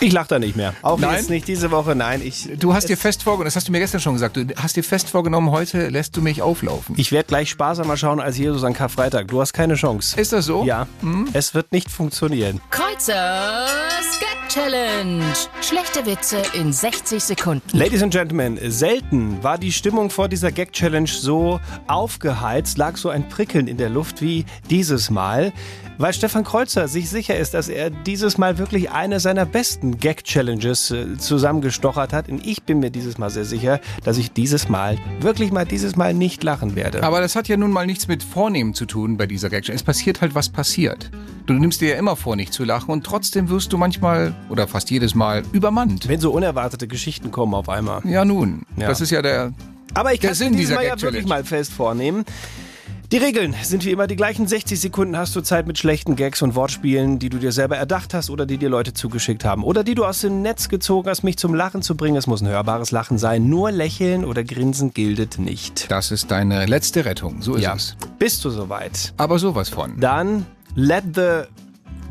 [0.00, 0.74] Ich lach da nicht mehr.
[0.82, 1.16] Auch Nein?
[1.16, 2.20] jetzt nicht diese Woche, nein.
[2.22, 4.76] Ich, Du hast dir fest vorgenommen, das hast du mir gestern schon gesagt, du hast
[4.76, 6.94] dir fest vorgenommen, heute lässt du mich auflaufen.
[6.98, 9.28] ich werde gleich sparsamer schauen als Jesus an Karfreitag.
[9.28, 10.20] Du hast keine Chance.
[10.20, 10.64] Ist das so?
[10.64, 10.86] Ja.
[11.32, 12.60] Es wird nicht funktionieren.
[12.70, 13.70] Kreuzers
[14.56, 15.22] Challenge.
[15.60, 17.76] Schlechte Witze in 60 Sekunden.
[17.76, 23.28] Ladies and Gentlemen, selten war die Stimmung vor dieser Gag-Challenge so aufgeheizt, lag so ein
[23.28, 25.52] Prickeln in der Luft wie dieses Mal,
[25.98, 30.90] weil Stefan Kreuzer sich sicher ist, dass er dieses Mal wirklich eine seiner besten Gag-Challenges
[30.90, 32.30] äh, zusammengestochert hat.
[32.30, 35.96] Und ich bin mir dieses Mal sehr sicher, dass ich dieses Mal, wirklich mal dieses
[35.96, 37.02] Mal nicht lachen werde.
[37.02, 39.68] Aber das hat ja nun mal nichts mit Vornehmen zu tun bei dieser Gag.
[39.68, 41.10] Es passiert halt, was passiert.
[41.46, 44.66] Du nimmst dir ja immer vor, nicht zu lachen und trotzdem wirst du manchmal oder
[44.68, 46.08] fast jedes Mal übermannt.
[46.08, 48.00] Wenn so unerwartete Geschichten kommen auf einmal.
[48.04, 48.88] Ja nun, Ja.
[48.88, 49.52] das ist ja der
[49.94, 52.24] Aber ich kann Sinn dieses Mal ja wirklich mal fest vornehmen.
[53.12, 54.48] Die Regeln sind wie immer die gleichen.
[54.48, 58.12] 60 Sekunden hast du Zeit mit schlechten Gags und Wortspielen, die du dir selber erdacht
[58.14, 59.62] hast oder die dir Leute zugeschickt haben.
[59.62, 62.16] Oder die du aus dem Netz gezogen hast, mich zum Lachen zu bringen.
[62.16, 63.48] Es muss ein hörbares Lachen sein.
[63.48, 65.88] Nur lächeln oder grinsen gilt nicht.
[65.88, 67.74] Das ist deine letzte Rettung, so ist Ja.
[67.76, 67.96] es.
[68.18, 69.14] Bist du soweit?
[69.18, 70.00] Aber sowas von.
[70.00, 71.42] Dann let the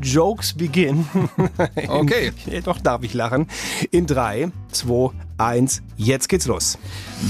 [0.02, 1.06] Jokes begin.
[1.88, 2.32] Okay.
[2.46, 3.46] In, doch darf ich lachen.
[3.90, 6.78] In 3, 2, 1, jetzt geht's los.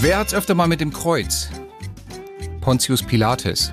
[0.00, 1.48] Wer hat's öfter mal mit dem Kreuz?
[2.60, 3.72] Pontius Pilates.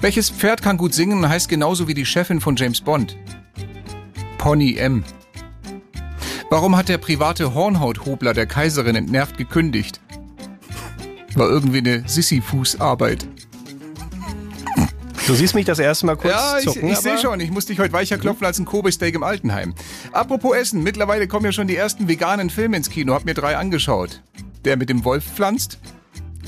[0.00, 3.16] Welches Pferd kann gut singen und heißt genauso wie die Chefin von James Bond?
[4.38, 5.04] Pony M.
[6.50, 10.00] Warum hat der private Hornhauthobler der Kaiserin entnervt gekündigt?
[11.34, 13.26] War irgendwie eine Sisyphus-Arbeit.
[15.28, 16.88] Du siehst mich das erste Mal kurz Ja, ich, zucken.
[16.88, 17.40] ich sehe aber- schon.
[17.40, 19.74] Ich muss dich heute weicher klopfen als ein Kobe-Steak im Altenheim.
[20.10, 20.82] Apropos Essen.
[20.82, 23.12] Mittlerweile kommen ja schon die ersten veganen Filme ins Kino.
[23.14, 24.22] Hab mir drei angeschaut.
[24.64, 25.78] Der mit dem Wolf pflanzt.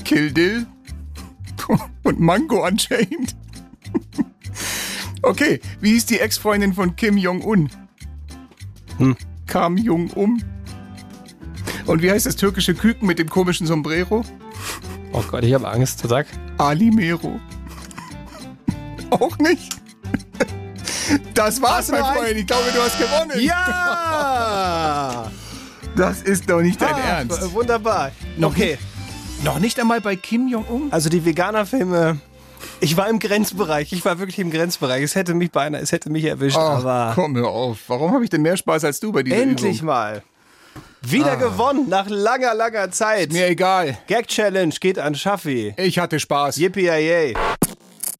[0.03, 0.65] Kill Dill.
[2.03, 3.35] Und Mango Unchained.
[5.23, 7.69] Okay, wie hieß die Ex-Freundin von Kim Jong-un?
[8.97, 9.15] Hm.
[9.45, 10.41] Kam Jong-um.
[11.85, 14.25] Und wie heißt das türkische Küken mit dem komischen Sombrero?
[15.13, 15.99] Oh Gott, ich habe Angst.
[16.07, 16.25] Sag.
[16.57, 17.39] Alimero.
[19.19, 19.75] Auch nicht?
[21.33, 22.01] Das war's, mein?
[22.03, 22.37] Freund.
[22.37, 23.39] Ich glaube, du hast gewonnen.
[23.39, 25.29] Ja!
[25.93, 27.53] Das ist doch nicht dein Ah, Ernst.
[27.53, 28.11] Wunderbar.
[28.37, 28.77] Noch okay.
[29.43, 30.87] Noch nicht einmal bei Kim Jong-un?
[30.89, 32.17] Also die Veganer-Filme.
[32.79, 33.91] Ich war im Grenzbereich.
[33.91, 35.03] Ich war wirklich im Grenzbereich.
[35.03, 36.55] Es hätte mich beinahe, es hätte mich erwischt.
[36.57, 37.77] Ach, aber komm mir auf.
[37.87, 39.87] Warum habe ich denn mehr Spaß als du bei dieser endlich Übung?
[39.87, 40.23] mal.
[41.01, 41.35] Wieder Ah.
[41.35, 43.33] gewonnen nach langer, langer Zeit.
[43.33, 43.97] Mir egal.
[44.07, 45.73] Gag Challenge geht an Schaffi.
[45.75, 46.55] Ich hatte Spaß.
[46.55, 46.87] Yippie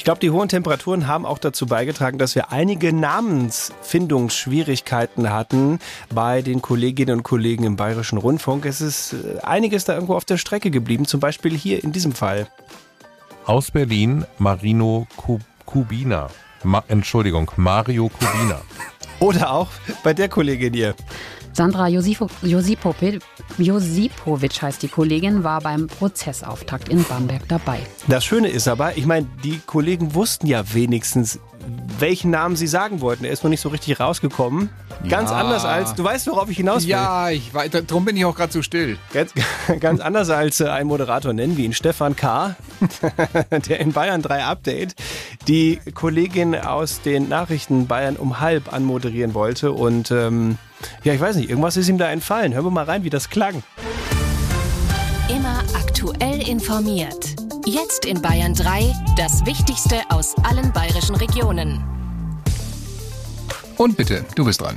[0.02, 5.78] Ich glaube, die hohen Temperaturen haben auch dazu beigetragen, dass wir einige Namensfindungsschwierigkeiten hatten
[6.12, 8.66] bei den Kolleginnen und Kollegen im Bayerischen Rundfunk.
[8.66, 12.14] Es ist äh, einiges da irgendwo auf der Strecke geblieben, zum Beispiel hier in diesem
[12.14, 12.48] Fall.
[13.46, 15.38] Aus Berlin Marino Ku-
[15.68, 16.30] Kubina.
[16.64, 18.60] Ma Entschuldigung, Mario Kubina.
[19.20, 19.68] Oder auch
[20.04, 20.96] bei der Kollegin hier.
[21.54, 23.22] Sandra Josifo, Josipovic
[24.62, 27.80] heißt die Kollegin, war beim Prozessauftakt in Bamberg dabei.
[28.08, 31.40] Das Schöne ist aber, ich meine, die Kollegen wussten ja wenigstens,
[32.02, 33.24] welchen Namen sie sagen wollten.
[33.26, 34.70] Er ist noch nicht so richtig rausgekommen.
[35.08, 35.38] Ganz Ja.
[35.38, 36.90] anders als, du weißt, worauf ich hinaus will.
[36.90, 38.98] Ja, ich weiß, darum bin ich auch gerade so still.
[39.14, 39.32] Ganz,
[39.80, 42.56] ganz anders als äh, ein Moderator nennen wir ihn, Stefan K.,
[43.68, 44.96] der in Bayern 3 Update
[45.48, 49.72] die Kollegin aus den Nachrichten Bayern um halb anmoderieren wollte.
[49.72, 50.58] Und ähm,
[51.04, 52.54] ja, ich weiß nicht, irgendwas ist ihm da entfallen.
[52.54, 53.64] Hören wir mal rein, wie das klang.
[55.30, 57.36] Immer aktuell informiert.
[57.74, 61.82] Jetzt in Bayern 3 das Wichtigste aus allen bayerischen Regionen.
[63.78, 64.76] Und bitte, du bist dran.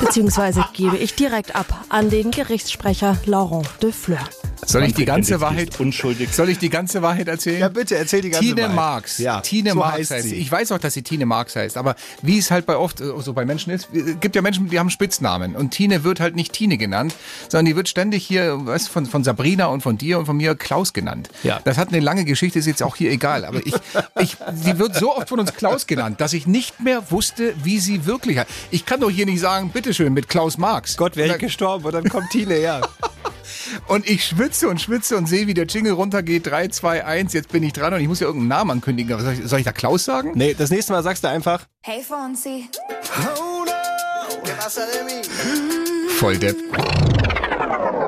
[0.00, 4.26] Beziehungsweise gebe ich direkt ab an den Gerichtssprecher Laurent de Fleur.
[4.66, 6.32] Soll ich die ganze Wahrheit unschuldig?
[6.32, 7.60] Soll ich die ganze Wahrheit erzählen?
[7.60, 8.76] Ja, bitte, erzähl die ganze Tine Wahrheit.
[8.76, 9.18] Marx.
[9.18, 10.36] Ja, Tine so Marx heißt heißt sie.
[10.36, 13.12] Ich weiß auch, dass sie Tine Marx heißt, aber wie es halt bei oft äh,
[13.18, 16.36] so bei Menschen ist, es gibt ja Menschen, die haben Spitznamen und Tine wird halt
[16.36, 17.14] nicht Tine genannt,
[17.48, 20.36] sondern die wird ständig hier, weißt du, von, von Sabrina und von dir und von
[20.36, 21.28] mir Klaus genannt.
[21.42, 21.60] Ja.
[21.64, 23.74] Das hat eine lange Geschichte, ist jetzt auch hier egal, aber ich,
[24.20, 27.78] ich, sie wird so oft von uns Klaus genannt, dass ich nicht mehr wusste, wie
[27.78, 28.50] sie wirklich heißt.
[28.70, 30.96] Ich kann doch hier nicht sagen, bitteschön, mit Klaus Marx.
[30.96, 32.80] Gott, wäre ich gestorben und dann kommt Tine, ja.
[33.86, 36.46] Und ich schwitze und schwitze und sehe, wie der Jingle runtergeht.
[36.46, 39.12] 3, 2, 1, jetzt bin ich dran und ich muss ja irgendeinen Namen ankündigen.
[39.12, 40.32] Aber Soll ich, soll ich da Klaus sagen?
[40.34, 42.68] Nee, das nächste Mal sagst du einfach, Hey Fonsi.
[46.18, 46.56] Voll Depp.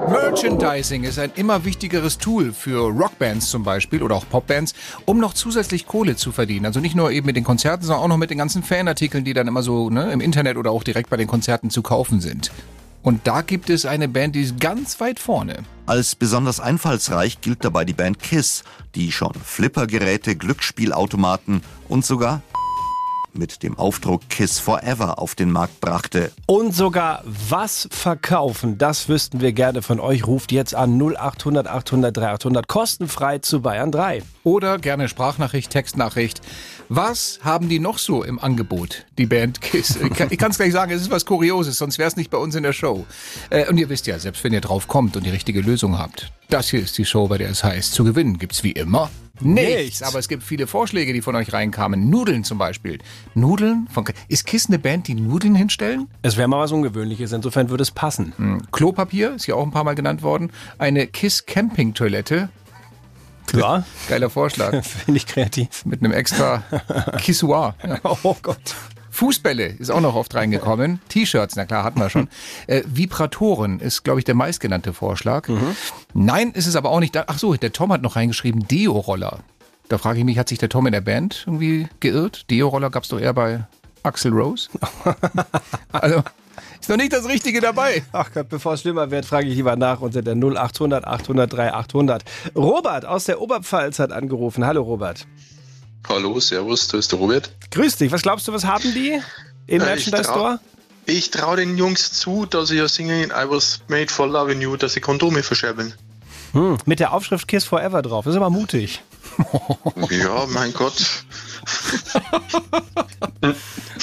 [0.08, 4.74] Merchandising ist ein immer wichtigeres Tool für Rockbands zum Beispiel oder auch Popbands,
[5.06, 6.66] um noch zusätzlich Kohle zu verdienen.
[6.66, 9.32] Also nicht nur eben mit den Konzerten, sondern auch noch mit den ganzen Fanartikeln, die
[9.32, 12.50] dann immer so ne, im Internet oder auch direkt bei den Konzerten zu kaufen sind.
[13.02, 15.64] Und da gibt es eine Band, die ist ganz weit vorne.
[15.86, 18.62] Als besonders einfallsreich gilt dabei die Band Kiss,
[18.94, 22.42] die schon Flippergeräte, Glücksspielautomaten und sogar
[23.34, 26.32] mit dem Aufdruck Kiss Forever auf den Markt brachte.
[26.46, 30.26] Und sogar was verkaufen, das wüssten wir gerne von euch.
[30.26, 34.22] Ruft jetzt an 0800 800 3800 kostenfrei zu Bayern 3.
[34.44, 36.40] Oder gerne Sprachnachricht, Textnachricht.
[36.94, 39.96] Was haben die noch so im Angebot, die Band Kiss?
[39.96, 42.54] Ich kann- es gleich sagen, es ist was Kurioses, sonst wäre es nicht bei uns
[42.54, 43.06] in der Show.
[43.48, 46.30] Äh, Und ihr wisst ja, selbst wenn ihr drauf kommt und die richtige Lösung habt,
[46.50, 49.70] das hier ist die Show, bei der es heißt, zu gewinnen gibt's wie immer nichts.
[49.74, 50.02] Nichts.
[50.02, 52.10] Aber es gibt viele Vorschläge, die von euch reinkamen.
[52.10, 52.98] Nudeln zum Beispiel.
[53.34, 53.88] Nudeln?
[53.90, 56.08] Von, ist Kiss eine Band, die Nudeln hinstellen?
[56.20, 58.34] Es wäre mal was Ungewöhnliches, insofern würde es passen.
[58.36, 58.62] Hm.
[58.70, 60.52] Klopapier, ist ja auch ein paar Mal genannt worden.
[60.76, 62.50] Eine Kiss Camping Toilette.
[63.52, 63.84] Ja.
[64.08, 64.84] Geiler Vorschlag.
[64.84, 65.84] Finde ich kreativ.
[65.84, 66.62] Mit einem extra
[67.18, 67.74] Kissoir.
[67.86, 67.98] Ja.
[68.22, 68.74] Oh Gott.
[69.10, 71.00] Fußbälle ist auch noch oft reingekommen.
[71.08, 72.28] T-Shirts, na klar, hatten wir schon.
[72.66, 75.48] Äh, Vibratoren ist, glaube ich, der meistgenannte Vorschlag.
[76.14, 77.14] Nein, ist es aber auch nicht.
[77.14, 77.24] Da.
[77.26, 79.40] Ach so, der Tom hat noch reingeschrieben, Deo-Roller.
[79.88, 82.46] Da frage ich mich, hat sich der Tom in der Band irgendwie geirrt?
[82.50, 83.64] Deo-Roller gab es doch eher bei
[84.02, 84.70] Axel Rose.
[85.92, 86.22] also,
[86.82, 88.02] ist noch nicht das Richtige dabei.
[88.12, 92.24] Ach Gott, bevor es schlimmer wird, frage ich lieber nach unter der 0800 800 3800.
[92.56, 94.66] Robert aus der Oberpfalz hat angerufen.
[94.66, 95.26] Hallo Robert.
[96.08, 97.52] Hallo, servus, da ist der Robert.
[97.70, 98.10] Grüß dich.
[98.10, 99.20] Was glaubst du, was haben die
[99.68, 100.58] im Äh, Merchandise Store?
[101.06, 104.60] Ich traue den Jungs zu, dass sie ja singen in I was made for loving
[104.60, 105.94] you, dass sie Kondome verscherbeln.
[106.52, 108.24] Hm, mit der Aufschrift Kiss Forever drauf.
[108.24, 109.02] Das ist aber mutig.
[110.10, 110.94] ja, mein Gott.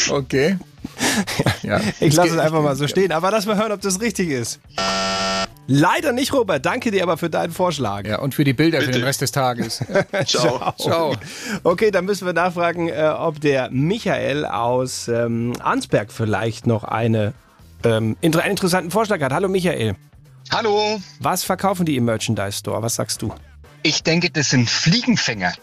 [0.10, 0.58] Okay.
[1.64, 1.82] Ja.
[2.00, 3.12] Ich lasse es einfach mal so stehen.
[3.12, 4.60] Aber lass mal hören, ob das richtig ist.
[5.68, 6.66] Leider nicht, Robert.
[6.66, 8.08] Danke dir aber für deinen Vorschlag.
[8.08, 9.86] Ja, und für die Bilder für den Rest des Tages.
[10.26, 10.74] Ciao.
[10.80, 11.16] Ciao.
[11.64, 17.34] Okay, dann müssen wir nachfragen, äh, ob der Michael aus ähm, Arnsberg vielleicht noch eine,
[17.84, 19.32] ähm, inter einen interessanten Vorschlag hat.
[19.32, 19.96] Hallo Michael.
[20.52, 21.00] Hallo.
[21.20, 22.82] Was verkaufen die im Merchandise Store?
[22.82, 23.32] Was sagst du?
[23.84, 25.54] Ich denke, das sind Fliegenfänger.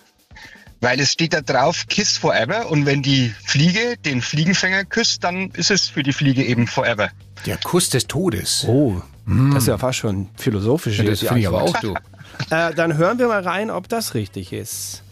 [0.80, 2.70] Weil es steht da drauf, Kiss Forever.
[2.70, 7.08] Und wenn die Fliege den Fliegenfänger küsst, dann ist es für die Fliege eben Forever.
[7.46, 8.64] Der Kuss des Todes.
[8.68, 10.98] Oh, das ist ja fast schon philosophisch.
[10.98, 11.94] Ja, das finde ich aber auch du.
[12.50, 15.02] Äh, dann hören wir mal rein, ob das richtig ist.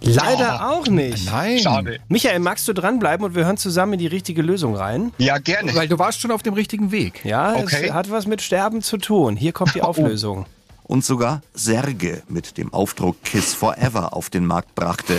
[0.00, 1.26] Leider auch nicht.
[1.30, 1.58] Nein.
[1.60, 1.98] Schade.
[2.08, 5.12] Michael, magst du dranbleiben und wir hören zusammen in die richtige Lösung rein?
[5.18, 5.74] Ja, gerne.
[5.74, 7.24] Weil du warst schon auf dem richtigen Weg.
[7.24, 7.86] Ja, Okay.
[7.86, 9.36] es hat was mit Sterben zu tun.
[9.36, 10.46] Hier kommt die Auflösung.
[10.86, 15.18] Und sogar Särge mit dem Aufdruck Kiss Forever auf den Markt brachte.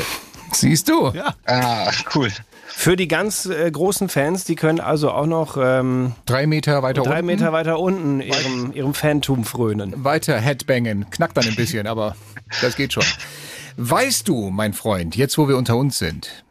[0.54, 1.12] Siehst du?
[1.14, 1.36] Ja.
[1.46, 2.32] Ah, cool.
[2.68, 7.02] Für die ganz äh, großen Fans, die können also auch noch ähm, Drei Meter weiter
[7.02, 7.26] drei unten.
[7.26, 10.04] Meter weiter unten ihrem, ihrem Fantum frönen.
[10.06, 11.10] Weiter Headbangen.
[11.10, 12.16] Knackt dann ein bisschen, aber
[12.62, 13.04] das geht schon.
[13.76, 16.46] Weißt du, mein Freund, jetzt wo wir unter uns sind,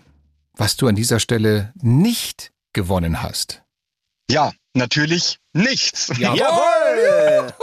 [0.56, 3.62] was du an dieser Stelle nicht gewonnen hast?
[4.30, 6.12] Ja, natürlich nichts.
[6.18, 7.54] Jawohl!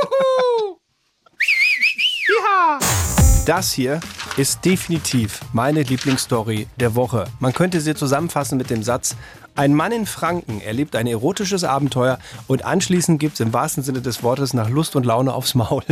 [3.46, 4.00] Das hier
[4.38, 7.26] ist definitiv meine Lieblingsstory der Woche.
[7.40, 9.16] Man könnte sie zusammenfassen mit dem Satz,
[9.56, 14.24] ein Mann in Franken erlebt ein erotisches Abenteuer und anschließend gibt's im wahrsten Sinne des
[14.24, 15.84] Wortes nach Lust und Laune aufs Maul.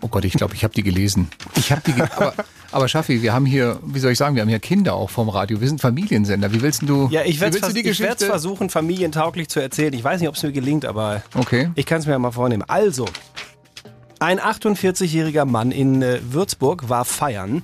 [0.00, 1.28] Oh Gott, ich glaube, ich habe die gelesen.
[1.54, 2.34] Ich habe die ge aber,
[2.72, 5.28] aber Schaffi, wir haben hier, wie soll ich sagen, wir haben hier Kinder auch vom
[5.28, 5.60] Radio.
[5.60, 6.52] Wir sind Familiensender.
[6.52, 9.92] Wie willst du Ja, ich werde es versuchen, familientauglich zu erzählen.
[9.92, 11.70] Ich weiß nicht, ob es mir gelingt, aber Okay.
[11.76, 12.64] ich kann es mir ja mal vornehmen.
[12.66, 13.06] Also,
[14.18, 17.62] ein 48-jähriger Mann in äh, Würzburg war feiern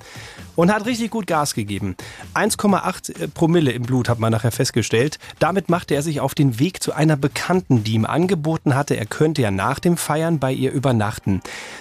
[0.54, 1.96] und hat richtig gut Gas gegeben.
[2.34, 5.18] 1,8 Promille im Blut hat man nachher festgestellt.
[5.38, 9.06] Damit machte er sich auf den Weg zu einer Bekannten, die ihm angeboten hatte, er
[9.06, 11.40] könnte ja nach dem Feiern bei ihr übernachten.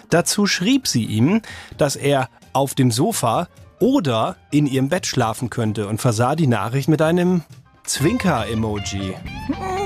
[0.10, 1.42] Dazu schrieb sie ihm,
[1.78, 3.48] dass er auf dem Sofa
[3.80, 7.44] oder in ihrem Bett schlafen könnte und versah die Nachricht mit einem
[7.92, 9.16] Zwinker-Emoji.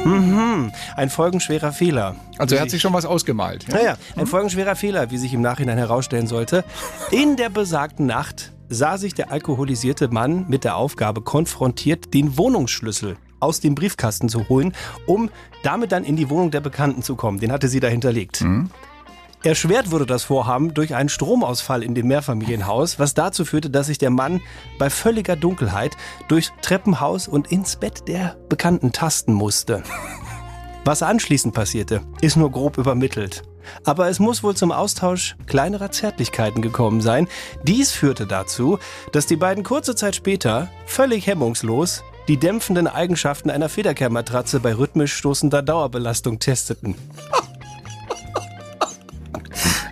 [0.05, 0.71] Mhm.
[0.95, 2.15] Ein folgenschwerer Fehler.
[2.37, 3.65] Also er hat sich schon was ausgemalt.
[3.67, 3.73] Ja?
[3.73, 6.63] Naja, ein folgenschwerer Fehler, wie sich im Nachhinein herausstellen sollte.
[7.09, 13.17] In der besagten Nacht sah sich der alkoholisierte Mann mit der Aufgabe konfrontiert, den Wohnungsschlüssel
[13.39, 14.73] aus dem Briefkasten zu holen,
[15.07, 15.31] um
[15.63, 17.39] damit dann in die Wohnung der Bekannten zu kommen.
[17.39, 18.45] Den hatte sie da hinterlegt.
[19.45, 23.99] Erschwert wurde das Vorhaben durch einen Stromausfall in dem Mehrfamilienhaus, was dazu führte, dass sich
[23.99, 24.41] der Mann
[24.79, 25.95] bei völliger Dunkelheit
[26.27, 29.83] durchs Treppenhaus und ins Bett der Bekannten tasten musste.
[30.83, 33.43] Was anschließend passierte, ist nur grob übermittelt.
[33.83, 37.27] Aber es muss wohl zum Austausch kleinerer Zärtlichkeiten gekommen sein.
[37.61, 38.79] Dies führte dazu,
[39.11, 45.13] dass die beiden kurze Zeit später völlig hemmungslos die dämpfenden Eigenschaften einer Federkehrmatratze bei rhythmisch
[45.13, 46.95] stoßender Dauerbelastung testeten.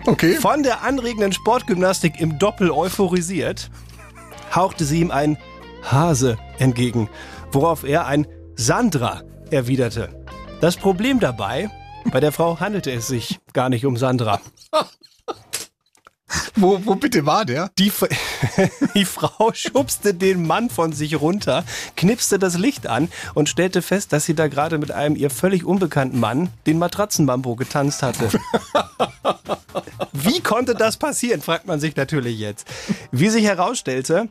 [0.06, 0.34] Okay.
[0.34, 3.70] Von der anregenden Sportgymnastik im Doppel euphorisiert,
[4.54, 5.38] hauchte sie ihm ein
[5.82, 7.08] Hase entgegen,
[7.52, 10.24] worauf er ein Sandra erwiderte.
[10.60, 11.70] Das Problem dabei,
[12.10, 14.40] bei der Frau handelte es sich gar nicht um Sandra.
[16.56, 17.70] Wo, wo bitte war der?
[17.78, 17.92] Die,
[18.94, 21.64] die Frau schubste den Mann von sich runter,
[21.96, 25.64] knipste das Licht an und stellte fest, dass sie da gerade mit einem ihr völlig
[25.64, 28.28] unbekannten Mann den Matratzenmambo getanzt hatte.
[30.12, 32.66] Wie konnte das passieren, fragt man sich natürlich jetzt.
[33.10, 34.28] Wie sich herausstellte,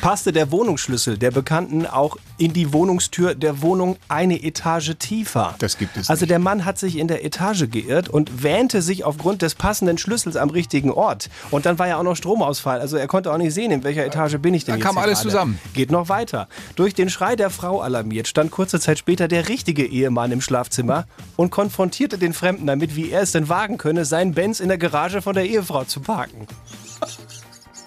[0.00, 5.54] passte der Wohnungsschlüssel der Bekannten auch in die Wohnungstür der Wohnung eine Etage tiefer.
[5.58, 9.04] Das gibt es Also der Mann hat sich in der Etage geirrt und wähnte sich
[9.04, 11.28] aufgrund des passenden Schlüssels am richtigen Ort.
[11.50, 12.80] Und dann war ja auch noch Stromausfall.
[12.80, 14.96] Also er konnte auch nicht sehen, in welcher Etage bin ich denn Da jetzt kam
[14.96, 15.30] hier alles gerade.
[15.30, 15.58] zusammen.
[15.74, 16.48] Geht noch weiter.
[16.76, 21.06] Durch den Schrei der Frau alarmiert stand kurze Zeit später der richtige Ehemann im Schlafzimmer
[21.36, 24.78] und konfrontierte den Fremden damit, wie er es denn wagen könne, seinen Benz in der
[24.78, 26.46] Garage von der Ehefrau zu parken.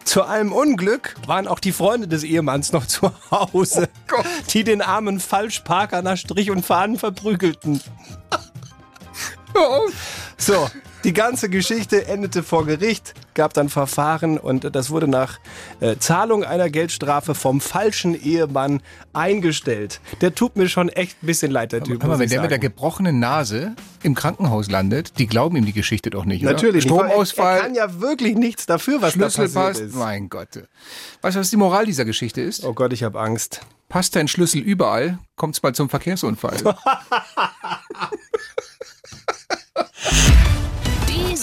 [0.06, 3.90] Zu allem Unglück waren auch die Freunde des Ehemanns noch zu Hause,
[4.50, 7.82] die den armen Falschparker nach Strich und Faden verprügelten.
[10.38, 10.70] So,
[11.04, 15.40] die ganze Geschichte endete vor Gericht, gab dann Verfahren und das wurde nach
[15.80, 20.00] äh, Zahlung einer Geldstrafe vom falschen Ehemann eingestellt.
[20.22, 22.02] Der tut mir schon echt ein bisschen leid, der Typ.
[22.02, 22.62] Mal, muss wenn der mit der sagen.
[22.62, 26.54] gebrochenen Nase im Krankenhaus landet, die glauben ihm die Geschichte doch nicht, oder?
[26.54, 29.82] Natürlich, Stromausfall, Er, er kann ja wirklich nichts dafür, was da passiert passt.
[29.82, 29.96] ist.
[29.96, 30.50] Mein Gott.
[31.22, 32.64] Weißt du, was die Moral dieser Geschichte ist?
[32.66, 33.62] Oh Gott, ich habe Angst.
[33.90, 36.58] Passt dein Schlüssel überall, kommt's bald zum Verkehrsunfall.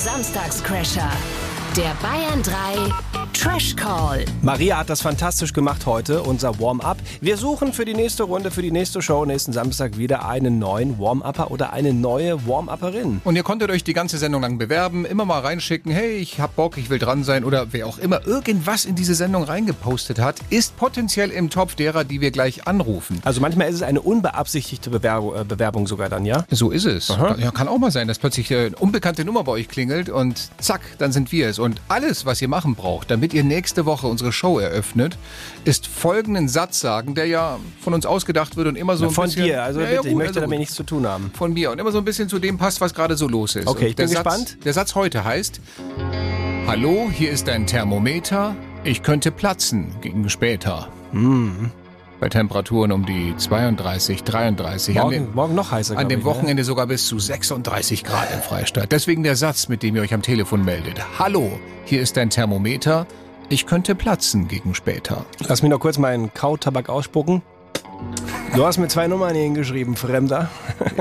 [0.01, 1.60] Samstagscrasher.
[1.77, 4.25] Der Bayern 3 Trash Call.
[4.43, 6.99] Maria hat das fantastisch gemacht heute, unser Warm-up.
[7.21, 10.99] Wir suchen für die nächste Runde, für die nächste Show nächsten Samstag wieder einen neuen
[10.99, 13.23] Warm-Upper oder eine neue Warm-Upperin.
[13.25, 16.57] Und ihr konntet euch die ganze Sendung lang bewerben, immer mal reinschicken, hey, ich hab
[16.57, 20.37] Bock, ich will dran sein oder wer auch immer irgendwas in diese Sendung reingepostet hat,
[20.51, 23.21] ist potenziell im Topf derer, die wir gleich anrufen.
[23.25, 26.45] Also manchmal ist es eine unbeabsichtigte Bewerbung, äh, Bewerbung sogar dann, ja?
[26.51, 27.09] So ist es.
[27.09, 30.81] Ja, kann auch mal sein, dass plötzlich eine unbekannte Nummer bei euch klingelt und zack,
[30.99, 31.59] dann sind wir es.
[31.61, 35.17] Und alles, was ihr machen braucht, damit ihr nächste Woche unsere Show eröffnet,
[35.65, 39.15] ist folgenden Satz sagen, der ja von uns ausgedacht wird und immer so Na, ein
[39.15, 39.45] von bisschen...
[39.45, 41.31] dir, also Ja, bitte, ja, ich gut, möchte also damit nichts zu tun haben.
[41.35, 43.67] Von mir und immer so ein bisschen zu dem passt, was gerade so los ist.
[43.67, 44.49] Okay, Und ich bin der gespannt.
[44.49, 45.61] Satz, der Satz heute heißt,
[46.67, 50.89] Hallo, hier ist ein Thermometer, ich könnte platzen gegen später.
[51.13, 51.71] Hm.
[52.21, 54.97] Bei Temperaturen um die 32, 33.
[54.97, 56.31] an Morgen, dem, morgen noch heißer, an dem ich, ne?
[56.31, 58.93] Wochenende sogar bis zu 36 Grad im Freistaat.
[58.93, 61.01] Deswegen der Satz, mit dem ihr euch am Telefon meldet.
[61.19, 63.07] Hallo, hier ist ein Thermometer,
[63.49, 65.25] ich könnte platzen gegen später.
[65.49, 67.41] Lass mich noch kurz meinen Kautabak ausspucken.
[68.55, 70.51] Du hast mir zwei Nummern hingeschrieben, Fremder.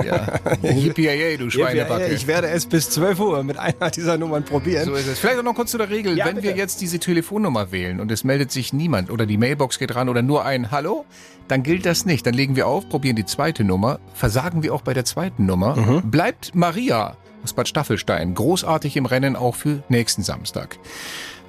[0.03, 0.39] Ja.
[0.61, 2.07] Yippie, du Schweinebacke.
[2.07, 4.85] Ich werde es bis 12 Uhr mit einer dieser Nummern probieren.
[4.85, 5.19] So ist es.
[5.19, 6.17] Vielleicht auch noch kurz zu der Regel.
[6.17, 6.57] Ja, Wenn wir bitte.
[6.57, 10.21] jetzt diese Telefonnummer wählen und es meldet sich niemand oder die Mailbox geht ran oder
[10.21, 11.05] nur ein Hallo,
[11.47, 12.25] dann gilt das nicht.
[12.25, 15.75] Dann legen wir auf, probieren die zweite Nummer, versagen wir auch bei der zweiten Nummer.
[15.75, 16.11] Mhm.
[16.11, 20.77] Bleibt Maria aus Bad Staffelstein großartig im Rennen auch für nächsten Samstag.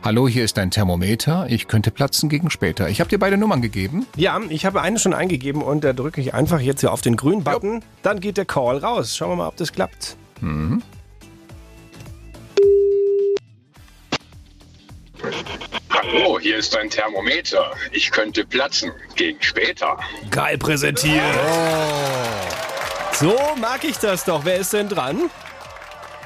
[0.02, 1.46] Hallo, hier ist dein Thermometer.
[1.50, 2.88] Ich könnte platzen gegen später.
[2.88, 4.06] Ich habe dir beide Nummern gegeben.
[4.16, 7.16] Ja, ich habe eine schon eingegeben und da drücke ich einfach jetzt hier auf den
[7.16, 7.84] grünen Button.
[8.02, 9.14] Dann geht der Call raus.
[9.14, 10.16] Schauen wir mal, ob das klappt.
[10.40, 10.82] Mhm.
[15.90, 17.72] Hallo, hier ist dein Thermometer.
[17.92, 18.92] Ich könnte platzen.
[19.16, 19.98] Gegen später.
[20.30, 21.20] Geil präsentiert.
[23.12, 24.46] So mag ich das doch.
[24.46, 25.28] Wer ist denn dran?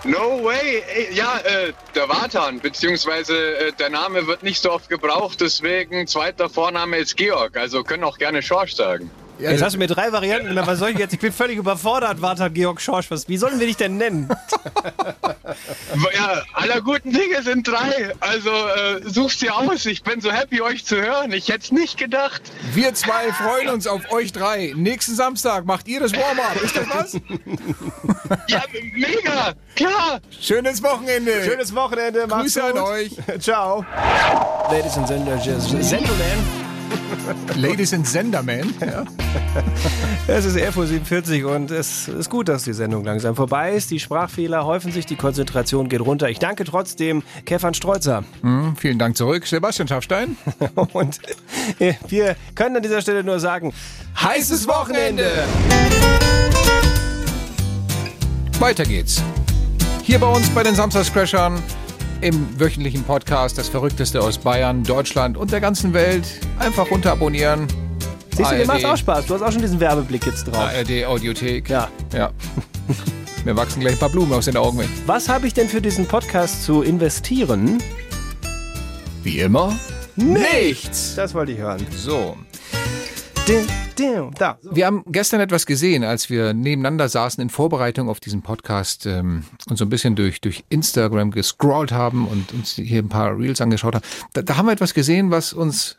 [0.04, 0.82] No way.
[0.94, 6.06] Ey, Ja, äh, der Watan, beziehungsweise äh, der Name wird nicht so oft gebraucht, deswegen
[6.06, 7.56] zweiter Vorname ist Georg.
[7.56, 9.10] Also können auch gerne Schorsch sagen.
[9.38, 10.66] jetzt hast du mir drei Varianten genannt.
[10.66, 11.14] Was soll ich jetzt?
[11.14, 13.10] Ich bin völlig überfordert, Warte, Georg Schorsch.
[13.10, 14.28] Was, wie sollen wir dich denn nennen?
[16.14, 18.12] Ja, aller guten Dinge sind drei.
[18.20, 19.86] Also äh, sucht sie aus.
[19.86, 21.32] Ich bin so happy, euch zu hören.
[21.32, 22.42] Ich hätte es nicht gedacht.
[22.72, 24.72] Wir zwei freuen uns auf euch drei.
[24.74, 26.62] Nächsten Samstag macht ihr das Warm-up.
[26.62, 27.12] Ist das was?
[28.48, 28.62] Ja,
[28.94, 29.52] mega.
[29.74, 30.20] Klar.
[30.40, 31.44] Schönes Wochenende.
[31.44, 32.26] Schönes Wochenende.
[32.26, 33.10] Macht's Grüße an euch.
[33.40, 33.84] Ciao.
[34.70, 36.64] Ladies and Gentlemen.
[37.56, 38.72] Ladies and Senderman.
[38.80, 39.04] Ja.
[40.26, 43.90] Es ist 11.47 Uhr und es ist gut, dass die Sendung langsam vorbei ist.
[43.90, 46.30] Die Sprachfehler häufen sich, die Konzentration geht runter.
[46.30, 48.24] Ich danke trotzdem Kefan Streuzer.
[48.40, 50.38] Hm, vielen Dank zurück, Sebastian Schaffstein.
[50.94, 51.20] Und
[51.78, 53.74] äh, wir können an dieser Stelle nur sagen,
[54.18, 55.30] Heißes Wochenende!
[58.64, 59.22] Weiter geht's.
[60.02, 61.62] Hier bei uns bei den Samstagscrashern
[62.22, 66.24] im wöchentlichen Podcast Das Verrückteste aus Bayern, Deutschland und der ganzen Welt.
[66.58, 67.68] Einfach runter abonnieren.
[68.34, 68.94] Siehst du, dir macht's ARD.
[68.94, 69.26] auch Spaß.
[69.26, 70.56] Du hast auch schon diesen Werbeblick jetzt drauf.
[70.56, 71.68] ARD Audiothek.
[71.68, 71.90] Ja.
[72.14, 72.30] Ja.
[73.44, 74.88] Mir wachsen gleich ein paar Blumen aus den Augen weg.
[75.04, 77.82] Was habe ich denn für diesen Podcast zu investieren?
[79.22, 79.78] Wie immer.
[80.16, 81.16] Nichts!
[81.16, 81.86] Das wollte ich hören.
[81.94, 82.34] So.
[83.46, 83.66] Dim,
[83.98, 84.58] dim, Da.
[84.62, 89.44] Wir haben gestern etwas gesehen, als wir nebeneinander saßen in Vorbereitung auf diesen Podcast ähm,
[89.68, 93.60] und so ein bisschen durch, durch Instagram gescrollt haben und uns hier ein paar Reels
[93.60, 94.04] angeschaut haben.
[94.32, 95.98] Da, da haben wir etwas gesehen, was uns,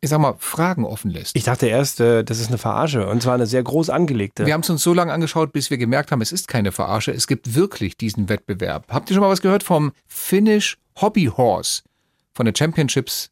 [0.00, 1.34] ich sag mal, Fragen offen lässt.
[1.34, 3.08] Ich dachte erst, äh, das ist eine Verarsche.
[3.08, 4.46] Und zwar eine sehr groß angelegte.
[4.46, 7.10] Wir haben es uns so lange angeschaut, bis wir gemerkt haben, es ist keine Verarsche.
[7.10, 8.86] Es gibt wirklich diesen Wettbewerb.
[8.90, 11.82] Habt ihr schon mal was gehört vom Finnish Hobby Horse?
[12.32, 13.30] Von den Championships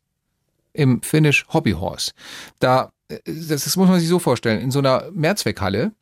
[0.72, 2.10] im Finnish Hobby Horse.
[2.58, 5.92] Da, das, das muss man sich so vorstellen, in so einer Mehrzweckhalle.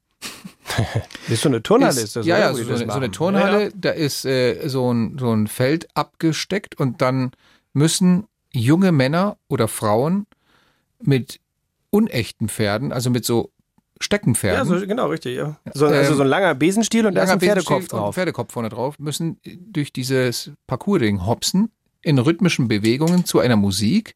[0.77, 3.11] Das ist so eine Turnhalle, ist, das, Ja, ja, so, das eine, so eine.
[3.11, 3.71] Turnhalle, Ja, ja.
[3.75, 7.31] da ist äh, so, ein, so ein Feld abgesteckt und dann
[7.73, 10.27] müssen junge Männer oder Frauen
[11.03, 11.41] mit
[11.91, 15.37] unechten Pferden, also mit so Ja, Steckenpferden, so, genau, richtig.
[15.37, 15.59] Ja.
[15.73, 17.99] So, also Ähm, so ein langer Besenstiel und da ist ein langer Besenstiel Pferdekopf und
[17.99, 18.15] ein drauf.
[18.15, 21.71] Pferdekopf vorne drauf, müssen durch dieses Parcoursing hopsen
[22.03, 24.15] in rhythmischen Bewegungen zu einer Musik.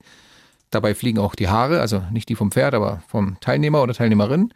[0.70, 4.52] Dabei fliegen auch die Haare, also nicht die vom Pferd, aber vom Teilnehmer oder Teilnehmerin.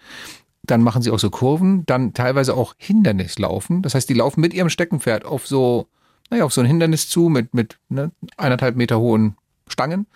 [0.62, 3.82] Dann machen sie auch so Kurven, dann teilweise auch Hindernislaufen.
[3.82, 5.88] Das heißt, die laufen mit ihrem Steckenpferd auf so,
[6.30, 9.36] naja, auf so ein Hindernis zu mit, mit ne, eineinhalb Meter hohen
[9.68, 10.06] Stangen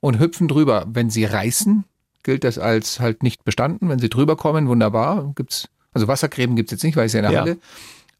[0.00, 0.86] und hüpfen drüber.
[0.88, 1.84] Wenn sie reißen,
[2.22, 3.88] gilt das als halt nicht bestanden.
[3.88, 5.32] Wenn sie drüber kommen, wunderbar.
[5.36, 7.40] Gibt's, also Wassergräben gibt's jetzt nicht, weil es ja in der Ja.
[7.40, 7.56] Halle.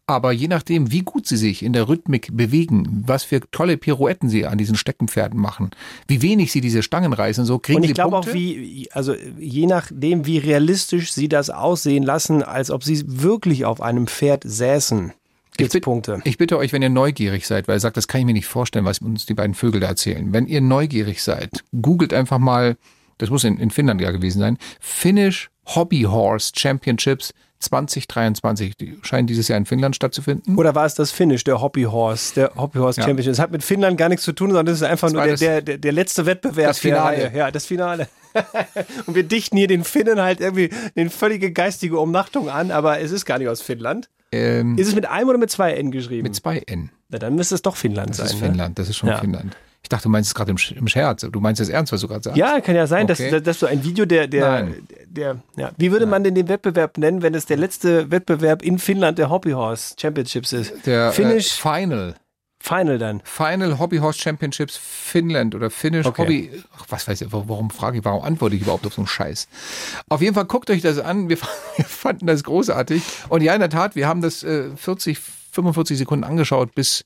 [0.06, 4.28] Aber je nachdem, wie gut sie sich in der Rhythmik bewegen, was für tolle Pirouetten
[4.28, 5.70] sie an diesen Steckenpferden machen,
[6.08, 9.14] wie wenig sie diese Stangen reißen, so kriegen Und ich sie glaube auch, wie, also
[9.38, 14.42] je nachdem, wie realistisch sie das aussehen lassen, als ob sie wirklich auf einem Pferd
[14.44, 15.14] säßen,
[15.56, 16.20] gibt es Punkte.
[16.24, 18.46] Ich bitte euch, wenn ihr neugierig seid, weil ihr sagt, das kann ich mir nicht
[18.46, 20.32] vorstellen, was uns die beiden Vögel da erzählen.
[20.34, 22.76] Wenn ihr neugierig seid, googelt einfach mal,
[23.18, 28.76] das muss in, in Finnland ja gewesen sein, Finnish Hobby Horse Championships 2023.
[28.76, 30.56] Die scheinen dieses Jahr in Finnland stattzufinden.
[30.56, 33.06] Oder war es das Finish, der Hobby Horse, der Hobby Horse Ja.
[33.06, 33.32] Championship?
[33.32, 35.30] Das hat mit Finnland gar nichts zu tun, sondern das ist einfach Das nur der,
[35.32, 36.68] das- der, der, der letzte Wettbewerb.
[36.68, 37.32] das Finale.
[37.34, 38.08] Ja, das Finale.
[39.06, 43.10] Und wir dichten hier den Finnen halt irgendwie eine völlige geistige Umnachtung an, aber es
[43.12, 44.08] ist gar nicht aus Finnland.
[44.32, 46.24] Ähm, Ist es mit einem oder mit zwei N geschrieben?
[46.24, 46.90] mit zwei N.
[47.08, 48.26] Na, dann müsste es doch Finnland Das sein.
[48.26, 48.40] ist ne?
[48.48, 49.18] Finnland, das ist schon Ja.
[49.18, 49.56] Finnland.
[49.84, 51.20] Ich dachte, du meinst es gerade im, im Scherz.
[51.30, 52.36] Du meinst es ernst, was du gerade sagst?
[52.38, 53.30] Ja, kann ja sein, Okay.
[53.30, 54.74] dass, dass so ein Video der, der, Nein.
[55.06, 55.70] der, ja.
[55.76, 59.28] Wie würde man denn den Wettbewerb nennen, wenn es der letzte Wettbewerb in Finnland der
[59.30, 60.86] Hobby Horse Championships ist?
[60.86, 62.14] Der Finish Äh, Final.
[62.60, 63.20] Final dann.
[63.24, 66.22] Final Hobby Horse Championships Finnland oder Finnish Okay.
[66.22, 66.50] Hobby.
[66.78, 69.06] Ach, was weiß ich, wa- warum frage ich, warum antworte ich überhaupt auf so einen
[69.06, 69.48] Scheiß?
[70.08, 71.28] Auf jeden Fall guckt euch das an.
[71.28, 71.36] Wir,
[71.76, 73.02] wir fanden das großartig.
[73.28, 75.18] Und ja, in der Tat, wir haben das äh, 40,
[75.54, 77.04] 45 Sekunden angeschaut, bis,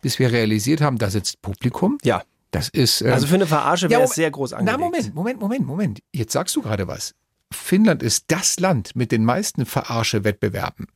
[0.00, 1.98] bis wir realisiert haben, da sitzt Publikum.
[2.04, 2.22] Ja.
[2.52, 3.00] Das ist.
[3.02, 4.78] ähm, Also für eine Verarsche wäre ja, es sehr groß angelegt.
[4.78, 6.00] Na, Moment, Moment, Moment, Moment.
[6.12, 7.14] Jetzt sagst du gerade was.
[7.52, 10.88] Finnland ist das Land mit den meisten Verarsche-Wettbewerben.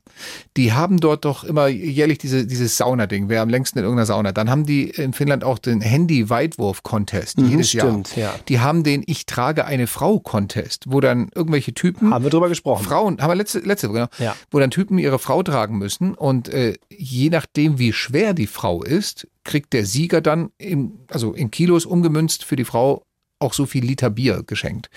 [0.56, 4.32] Die haben dort doch immer jährlich diese, dieses Saunading, wer am längsten in irgendeiner Sauna.
[4.32, 8.34] Dann haben die in Finnland auch den Handy-Weitwurf-Contest Mhm, jedes stimmt, Jahr.
[8.34, 8.40] ja.
[8.48, 12.12] Die haben den Ich trage eine Frau-Contest, wo dann irgendwelche Typen.
[12.12, 12.84] Haben wir drüber gesprochen.
[12.84, 14.08] Frauen, haben wir letzte, letzte Woche, genau.
[14.18, 14.36] Ja.
[14.50, 18.82] Wo dann Typen ihre Frau tragen müssen und äh, je nachdem, wie schwer die Frau
[18.82, 23.04] ist, kriegt der Sieger dann, im, also in Kilos umgemünzt für die Frau
[23.38, 24.90] auch so viel Liter Bier geschenkt.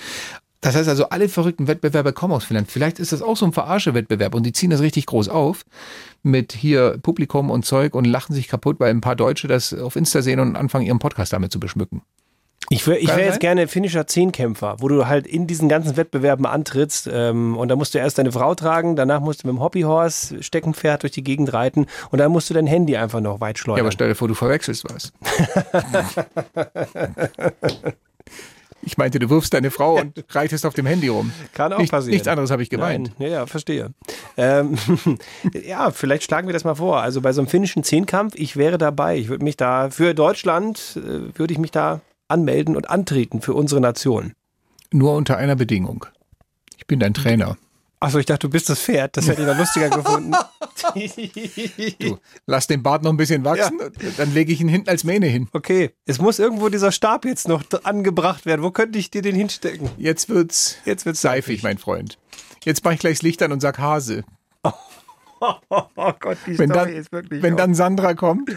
[0.64, 2.72] Das heißt also, alle verrückten Wettbewerber kommen aus Finnland.
[2.72, 5.66] Vielleicht ist das auch so ein Verarsche-Wettbewerb und die ziehen das richtig groß auf
[6.24, 9.97] mit hier Publikum und Zeug und lachen sich kaputt, weil ein paar Deutsche das auf
[9.97, 12.01] Insta sehen und anfangen, ihren Podcast damit zu beschmücken.
[12.70, 13.26] Ich wäre ich wär sein?
[13.26, 17.76] jetzt gerne finnischer Zehnkämpfer, wo du halt in diesen ganzen Wettbewerben antrittst ähm, und da
[17.76, 21.26] musst du erst deine Frau tragen, danach musst du mit dem Hobbyhorse Steckenpferd durch die
[21.26, 23.82] Gegend reiten und dann musst du dein Handy einfach noch weit Ja, schleudern.
[23.82, 25.11] aber stell dir vor, du verwechselst was.
[28.86, 31.31] Ich meinte, du wirfst deine Frau und reitest auf dem Handy rum.
[31.53, 32.13] Kann auch Nicht- passieren.
[32.13, 33.11] Nichts anderes habe ich gemeint.
[33.17, 33.91] Nein, ja, ja, verstehe.
[34.38, 34.77] Ähm,
[35.65, 37.01] ja, vielleicht schlagen wir das mal vor.
[37.01, 39.17] Also bei so einem finnischen Zehnkampf, ich wäre dabei.
[39.17, 43.53] Ich würde mich da für Deutschland äh, würde ich mich da anmelden und antreten für
[43.53, 44.34] unsere Nation.
[44.91, 46.05] Nur unter einer Bedingung.
[46.77, 47.57] Ich bin dein Trainer.
[48.04, 49.16] Achso, ich dachte, du bist das Pferd.
[49.16, 50.34] Das hätte ich noch lustiger gefunden.
[51.99, 53.80] Du, lass den Bart noch ein bisschen wachsen,
[54.18, 55.47] dann lege ich ihn hinten als Mähne hin.
[55.54, 58.64] Okay, es muss irgendwo dieser Stab jetzt noch angebracht werden.
[58.64, 59.89] Wo könnte ich dir den hinstecken?
[59.97, 62.18] Jetzt wird's, Jetzt wird's seifig, mein Freund.
[62.66, 64.24] Jetzt mache ich gleich das Licht an und sag Hase.
[65.39, 67.41] Oh Gott, die Wenn Story dann, ist wirklich.
[67.43, 68.49] wenn dann Sandra kommt,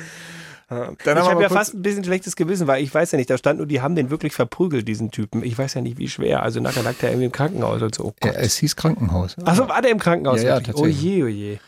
[0.68, 3.38] haben ich habe ja fast ein bisschen schlechtes Gewissen, weil ich weiß ja nicht, da
[3.38, 5.44] stand nur, die haben den wirklich verprügelt, diesen Typen.
[5.44, 6.42] Ich weiß ja nicht, wie schwer.
[6.42, 8.04] Also nachher lag der irgendwie im Krankenhaus und so.
[8.04, 8.40] Oh ja, Gott.
[8.40, 9.36] es hieß Krankenhaus.
[9.44, 10.42] Achso, war der im Krankenhaus?
[10.42, 11.58] Ja, ja, oh je, oh je.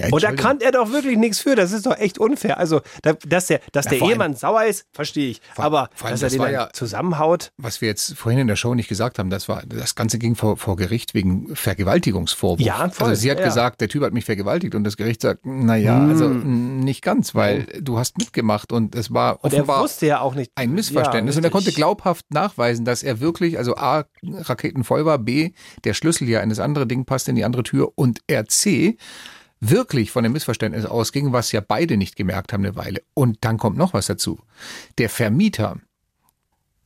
[0.00, 1.54] Ja, Und da kann er doch wirklich nichts für.
[1.54, 2.58] Das ist doch echt unfair.
[2.58, 5.40] Also, da, dass der, dass Ja, der vor allem- Ehemann sauer ist, verstehe ich.
[5.56, 7.52] Aber vor allem, dass er das den dann ja- zusammenhaut.
[7.58, 10.34] Was wir jetzt vorhin in der Show nicht gesagt haben, das war, das Ganze ging
[10.36, 12.60] vor, vor Gericht wegen Vergewaltigungsvorwurf.
[12.60, 15.44] Ja, voll, Also sie hat gesagt, der Typ hat mich vergewaltigt und das Gericht sagt,
[15.44, 16.08] naja, Hm.
[16.10, 20.50] also nicht ganz, weil du hast mitgemacht und es war Und offenbar ja auch nicht.
[20.54, 21.36] ein Missverständnis.
[21.36, 25.52] Und er konnte glaubhaft nachweisen, dass er wirklich, also A, raketenvoll war, B,
[25.84, 28.96] der Schlüssel ja in das andere Ding passt in die andere Tür und er C,
[29.60, 33.02] wirklich von dem Missverständnis ausging, was ja beide nicht gemerkt haben eine Weile.
[33.14, 34.40] Und dann kommt noch was dazu.
[34.98, 35.76] Der Vermieter,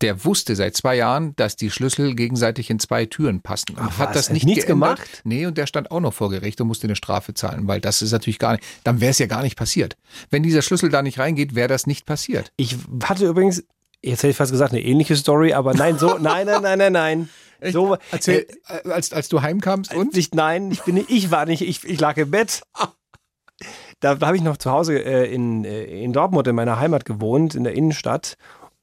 [0.00, 3.70] der wusste seit zwei Jahren, dass die Schlüssel gegenseitig in zwei Türen passen.
[3.70, 4.98] Und Ach hat was, das nicht nichts geändert.
[4.98, 5.22] gemacht?
[5.24, 8.02] Nee, und der stand auch noch vor Gericht und musste eine Strafe zahlen, weil das
[8.02, 9.96] ist natürlich gar nicht, dann wäre es ja gar nicht passiert.
[10.30, 12.52] Wenn dieser Schlüssel da nicht reingeht, wäre das nicht passiert.
[12.56, 13.62] Ich hatte übrigens,
[14.02, 16.92] jetzt hätte ich fast gesagt, eine ähnliche Story, aber nein, so, nein, nein, nein, nein,
[16.92, 17.28] nein.
[17.62, 20.16] So, Erzähl, äh, als, als du heimkamst und?
[20.16, 22.62] Ich, nein, ich bin nicht, ich war nicht, ich, ich lag im Bett.
[24.00, 27.04] Da, da habe ich noch zu Hause äh, in, äh, in Dortmund in meiner Heimat
[27.04, 28.36] gewohnt, in der Innenstadt.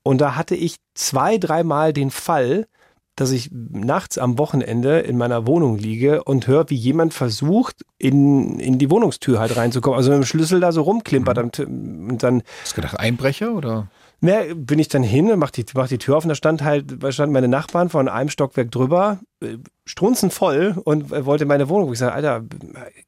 [0.03, 2.67] Und da hatte ich zwei, dreimal den Fall,
[3.15, 8.59] dass ich nachts am Wochenende in meiner Wohnung liege und höre, wie jemand versucht, in,
[8.59, 9.97] in die Wohnungstür halt reinzukommen.
[9.97, 13.89] Also mit dem Schlüssel da so rumklimpert und, und dann Hast du gedacht, Einbrecher oder?
[14.21, 17.03] Ja, bin ich dann hin, mach die, mach die Tür auf und da stand halt,
[17.03, 21.91] da standen meine Nachbarn von einem Stockwerk drüber, äh, strunzenvoll und äh, wollte meine Wohnung.
[21.91, 22.43] Ich sage, Alter,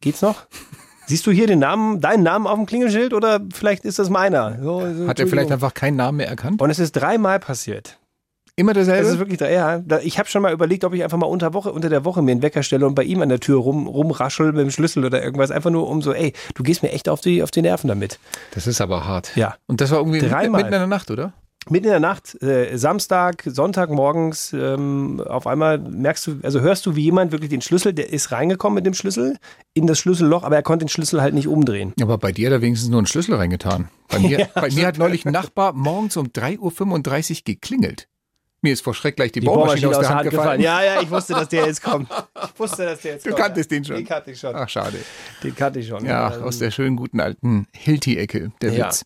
[0.02, 0.48] geht's noch?
[1.06, 4.58] Siehst du hier den Namen, deinen Namen auf dem Klingelschild oder vielleicht ist das meiner?
[4.62, 6.62] So, so, Hat er vielleicht einfach keinen Namen mehr erkannt?
[6.62, 8.00] Und es ist dreimal passiert.
[8.56, 9.02] Immer derselbe?
[9.04, 11.54] Das ist wirklich, da- ja, ich habe schon mal überlegt, ob ich einfach mal unter,
[11.54, 13.88] Woche, unter der Woche mir einen Wecker stelle und bei ihm an der Tür rum,
[13.88, 15.50] rumraschel mit dem Schlüssel oder irgendwas.
[15.50, 18.20] Einfach nur um so, ey, du gehst mir echt auf die, auf die Nerven damit.
[18.54, 19.36] Das ist aber hart.
[19.36, 19.56] Ja.
[19.66, 20.62] Und das war irgendwie mitten, Dreimal.
[20.62, 21.34] mitten in der Nacht, oder?
[21.70, 26.86] Mitten in der Nacht, äh, Samstag, Sonntag morgens, ähm, auf einmal merkst du, also hörst
[26.86, 29.38] du, wie jemand wirklich den Schlüssel, der ist reingekommen mit dem Schlüssel
[29.74, 31.94] in das Schlüsselloch, aber er konnte den Schlüssel halt nicht umdrehen.
[32.02, 33.88] Aber bei dir hat er wenigstens nur einen Schlüssel reingetan.
[34.10, 38.10] Bei mir, Ja, bei mir hat neulich ein Nachbar morgens um 3.35 Uhr geklingelt.
[38.64, 40.62] Mir ist vor Schreck gleich die, Die Bohrmaschine aus der Hand gefallen.
[40.62, 42.10] Ja, ja, ich wusste, dass der jetzt kommt.
[42.54, 43.42] Ich wusste, dass der jetzt Du kommt.
[43.42, 43.96] kanntest den schon.
[43.98, 44.56] Den kannte ich schon.
[44.56, 44.98] Ach, schade.
[45.44, 46.06] Den kannte ich schon.
[46.06, 48.88] Ja, Ähm, aus der schönen guten alten Hilti-Ecke, der Ja.
[48.88, 49.04] Witz.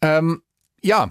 [0.00, 0.42] Ähm,
[0.82, 1.10] ja.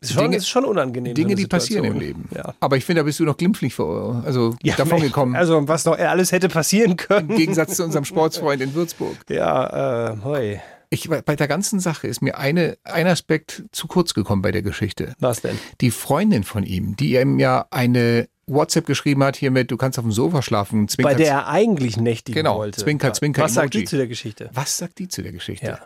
[0.00, 1.14] ist schon, Dinge, ist schon unangenehm.
[1.14, 1.98] Dinge so die passieren im.
[2.00, 2.28] Leben.
[2.34, 2.54] Ja.
[2.60, 5.34] Aber ich finde, da bist du noch glimpflich vor, also Ja, davon gekommen.
[5.36, 7.30] Also, was noch alles hätte passieren können.
[7.30, 9.16] Im Gegensatz zu unserem Sportsfreund in Würzburg.
[9.30, 10.60] Ja, äh, hoi.
[10.94, 14.62] Ich, bei der ganzen Sache ist mir eine, ein Aspekt zu kurz gekommen bei der
[14.62, 15.14] Geschichte.
[15.18, 15.58] Was denn?
[15.80, 20.04] Die Freundin von ihm, die ihm ja eine WhatsApp geschrieben hat, hiermit, du kannst auf
[20.04, 20.86] dem Sofa schlafen.
[20.88, 22.80] Zwinker, Bei der er eigentlich nächtigen Genau, wollte.
[22.80, 24.50] Zwinker, Zwinker, Was sagt die zu der Geschichte?
[24.52, 25.66] Was sagt die zu der Geschichte?
[25.66, 25.78] Ja.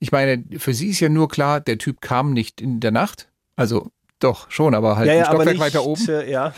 [0.00, 3.28] Ich meine, für sie ist ja nur klar, der Typ kam nicht in der Nacht.
[3.56, 6.08] Also doch, schon, aber halt ja, ein ja, aber Stockwerk nicht, weiter oben.
[6.08, 6.54] äh, Ja.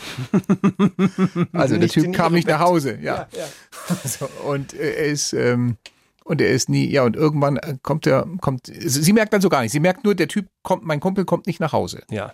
[1.53, 2.67] Also der Typ kam nicht nach Bett.
[2.67, 3.27] Hause, ja.
[3.31, 3.95] Ja, ja.
[4.03, 5.77] So, und er ist ähm,
[6.25, 9.49] und er ist nie, ja, und irgendwann äh, kommt er, kommt, sie merkt dann so
[9.49, 9.71] gar nicht.
[9.71, 12.01] Sie merkt nur, der Typ kommt, mein Kumpel kommt nicht nach Hause.
[12.09, 12.33] Ja.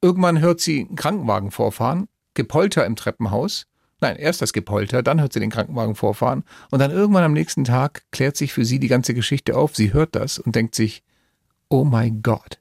[0.00, 3.66] Irgendwann hört sie einen Krankenwagen vorfahren, Gepolter im Treppenhaus.
[4.00, 7.64] Nein, erst das Gepolter, dann hört sie den Krankenwagen vorfahren und dann irgendwann am nächsten
[7.64, 9.76] Tag klärt sich für sie die ganze Geschichte auf.
[9.76, 11.02] Sie hört das und denkt sich,
[11.68, 12.58] oh mein Gott.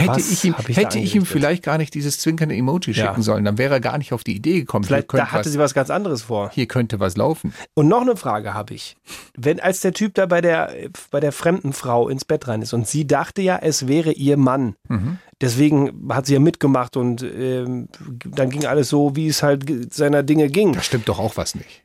[0.00, 3.08] Hätte Was ich ihm, ich hätte ich ihm vielleicht gar nicht dieses zwinkernde Emoji Ja.
[3.08, 4.84] schicken sollen, dann wäre er gar nicht auf die Idee gekommen.
[4.84, 6.50] Vielleicht da hatte was, sie was ganz anderes vor.
[6.52, 7.52] Hier könnte was laufen.
[7.74, 8.96] Und noch eine Frage habe ich.
[9.36, 10.72] Wenn als der Typ da bei der,
[11.10, 14.36] bei der fremden Frau ins Bett rein ist und sie dachte ja, es wäre ihr
[14.36, 14.74] Mann.
[14.88, 15.18] Mhm.
[15.40, 17.88] Deswegen hat sie ja mitgemacht und ähm,
[18.26, 20.72] dann ging alles so, wie es halt seiner Dinge ging.
[20.72, 21.82] Da stimmt doch auch was nicht.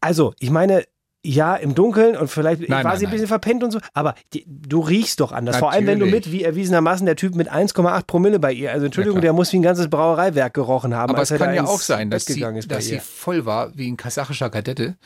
[0.00, 0.84] Also, ich meine,
[1.24, 4.14] ja, im Dunkeln und vielleicht Nein, war nein, sie ein bisschen verpennt und so, aber
[4.32, 5.56] die, du riechst doch anders.
[5.56, 6.26] Vor allem, wenn du Natürlich.
[6.26, 9.58] mit, wie erwiesenermaßen, der Typ mit 1,8 Promille bei ihr, also Entschuldigung, der muss wie
[9.58, 11.10] ein ganzes Brauereiwerk gerochen haben.
[11.10, 13.90] Aber es er da kann ja auch sein, dass, sie, dass sie voll war wie
[13.90, 14.96] ein kasachischer Kadette,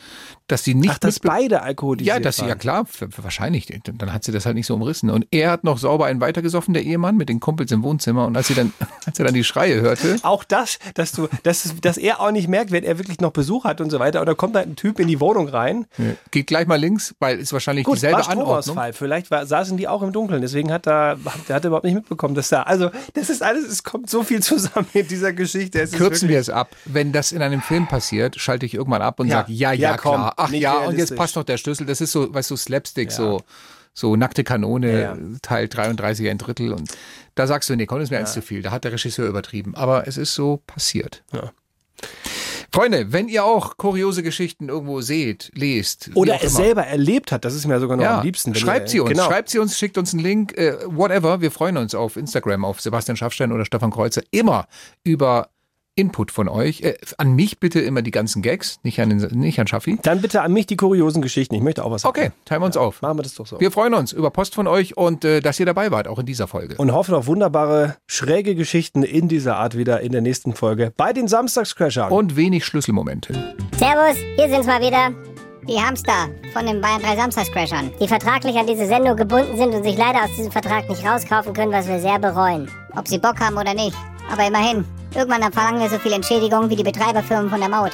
[0.47, 2.85] dass sie nicht Ach, dass beide alkoholisiert Ja, dass sie ja klar,
[3.17, 3.67] wahrscheinlich.
[3.83, 5.11] Dann hat sie das halt nicht so umrissen.
[5.11, 8.25] Und er hat noch sauber einen weitergesoffen, der Ehemann, mit den Kumpels im Wohnzimmer.
[8.25, 8.73] Und als sie dann,
[9.05, 12.47] als er dann die Schreie hörte, Auch das, dass du, dass, dass er auch nicht
[12.47, 14.21] merkt, wenn er wirklich noch Besuch hat und so weiter.
[14.21, 15.85] Oder kommt halt ein Typ in die Wohnung rein.
[16.31, 18.23] Geht gleich mal links, weil es wahrscheinlich Gut, dieselbe war.
[18.23, 18.93] Stromausfall.
[18.93, 20.41] Vielleicht war, saßen die auch im Dunkeln.
[20.41, 23.65] Deswegen hat er, der hat er überhaupt nicht mitbekommen, dass da, also, das ist alles,
[23.67, 25.81] es kommt so viel zusammen in dieser Geschichte.
[25.81, 26.75] Es Kürzen wir es ab.
[26.85, 29.37] Wenn das in einem Film passiert, schalte ich irgendwann ab und Ja.
[29.37, 30.33] sage, ja, ja, Ja, komm, klar.
[30.37, 31.85] Ach ja, und jetzt passt noch der Schlüssel.
[31.85, 33.41] Das ist so, weißt du, Slapstick, so,
[33.93, 35.17] so nackte Kanone, Ja, ja.
[35.41, 36.73] Teil 33, ein Drittel.
[36.73, 36.91] Und
[37.35, 38.61] da sagst du, nee, komm, das ist mir eins zu viel.
[38.61, 39.75] Da hat der Regisseur übertrieben.
[39.75, 41.23] Aber es ist so passiert.
[42.73, 47.53] Freunde, wenn ihr auch kuriose Geschichten irgendwo seht, lest, Oder es selber erlebt hat, das
[47.55, 48.53] ist mir sogar noch ja, am liebsten.
[48.55, 49.25] schreibt ihr- sie uns, Genau.
[49.25, 51.41] schreibt sie uns, schickt uns einen Link, äh, whatever.
[51.41, 54.67] Wir freuen uns auf Instagram, auf Sebastian Schaffstein oder Stefan Kreuzer immer
[55.03, 55.49] über
[55.97, 56.81] Input von euch.
[56.81, 59.97] Äh, an mich bitte immer die ganzen Gags, nicht an, den, nicht an Schaffi.
[60.03, 61.55] Dann bitte an mich die kuriosen Geschichten.
[61.55, 62.17] Ich möchte auch was sagen.
[62.17, 63.01] Okay, teilen wir uns auf.
[63.01, 63.59] Machen wir das doch so.
[63.59, 66.25] Wir freuen uns über Post von euch und äh, dass ihr dabei wart, auch in
[66.25, 66.75] dieser Folge.
[66.77, 71.13] Und hoffen auf wunderbare, schräge Geschichten in dieser Art wieder in der nächsten Folge bei
[71.13, 72.11] den Samstagscrashern.
[72.11, 73.33] Und wenig Schlüsselmomente.
[73.77, 75.11] Servus, hier sind's mal wieder.
[75.67, 79.83] Die Hamster von den Bayern 3 Samstagscrashern, die vertraglich an diese Sendung gebunden sind und
[79.83, 82.69] sich leider aus diesem Vertrag nicht rauskaufen können, was wir sehr bereuen.
[82.95, 83.97] Ob sie Bock haben oder nicht.
[84.31, 87.91] Aber immerhin, irgendwann verlangen wir so viel Entschädigung wie die Betreiberfirmen von der Maut.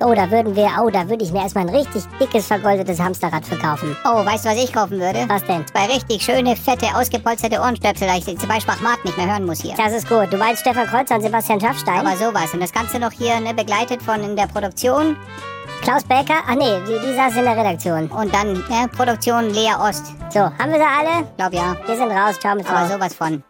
[0.00, 3.46] Oh, da würden wir, oh, da würde ich mir erstmal ein richtig dickes, vergoldetes Hamsterrad
[3.46, 3.96] verkaufen.
[4.04, 5.24] Oh, weißt du, was ich kaufen würde?
[5.26, 5.66] Was denn?
[5.66, 9.62] Zwei richtig schöne, fette, ausgepolsterte Ohrenstöpsel, dass ich zum Beispiel Mart nicht mehr hören muss
[9.62, 9.74] hier.
[9.74, 10.30] Das ist gut.
[10.30, 12.00] Du meinst Stefan Kreuzer und Sebastian Schaffstein?
[12.00, 12.52] Aber sowas.
[12.52, 15.16] Und das Ganze noch hier, ne, begleitet von in der Produktion.
[15.80, 16.42] Klaus Becker?
[16.46, 18.08] Ach nee, die, die saß in der Redaktion.
[18.08, 20.12] Und dann, ne, Produktion Lea Ost.
[20.28, 21.26] So, haben wir sie alle?
[21.38, 21.74] Glaub ja.
[21.86, 22.38] Wir sind raus.
[22.38, 23.42] Ciao mit Aber sowas von.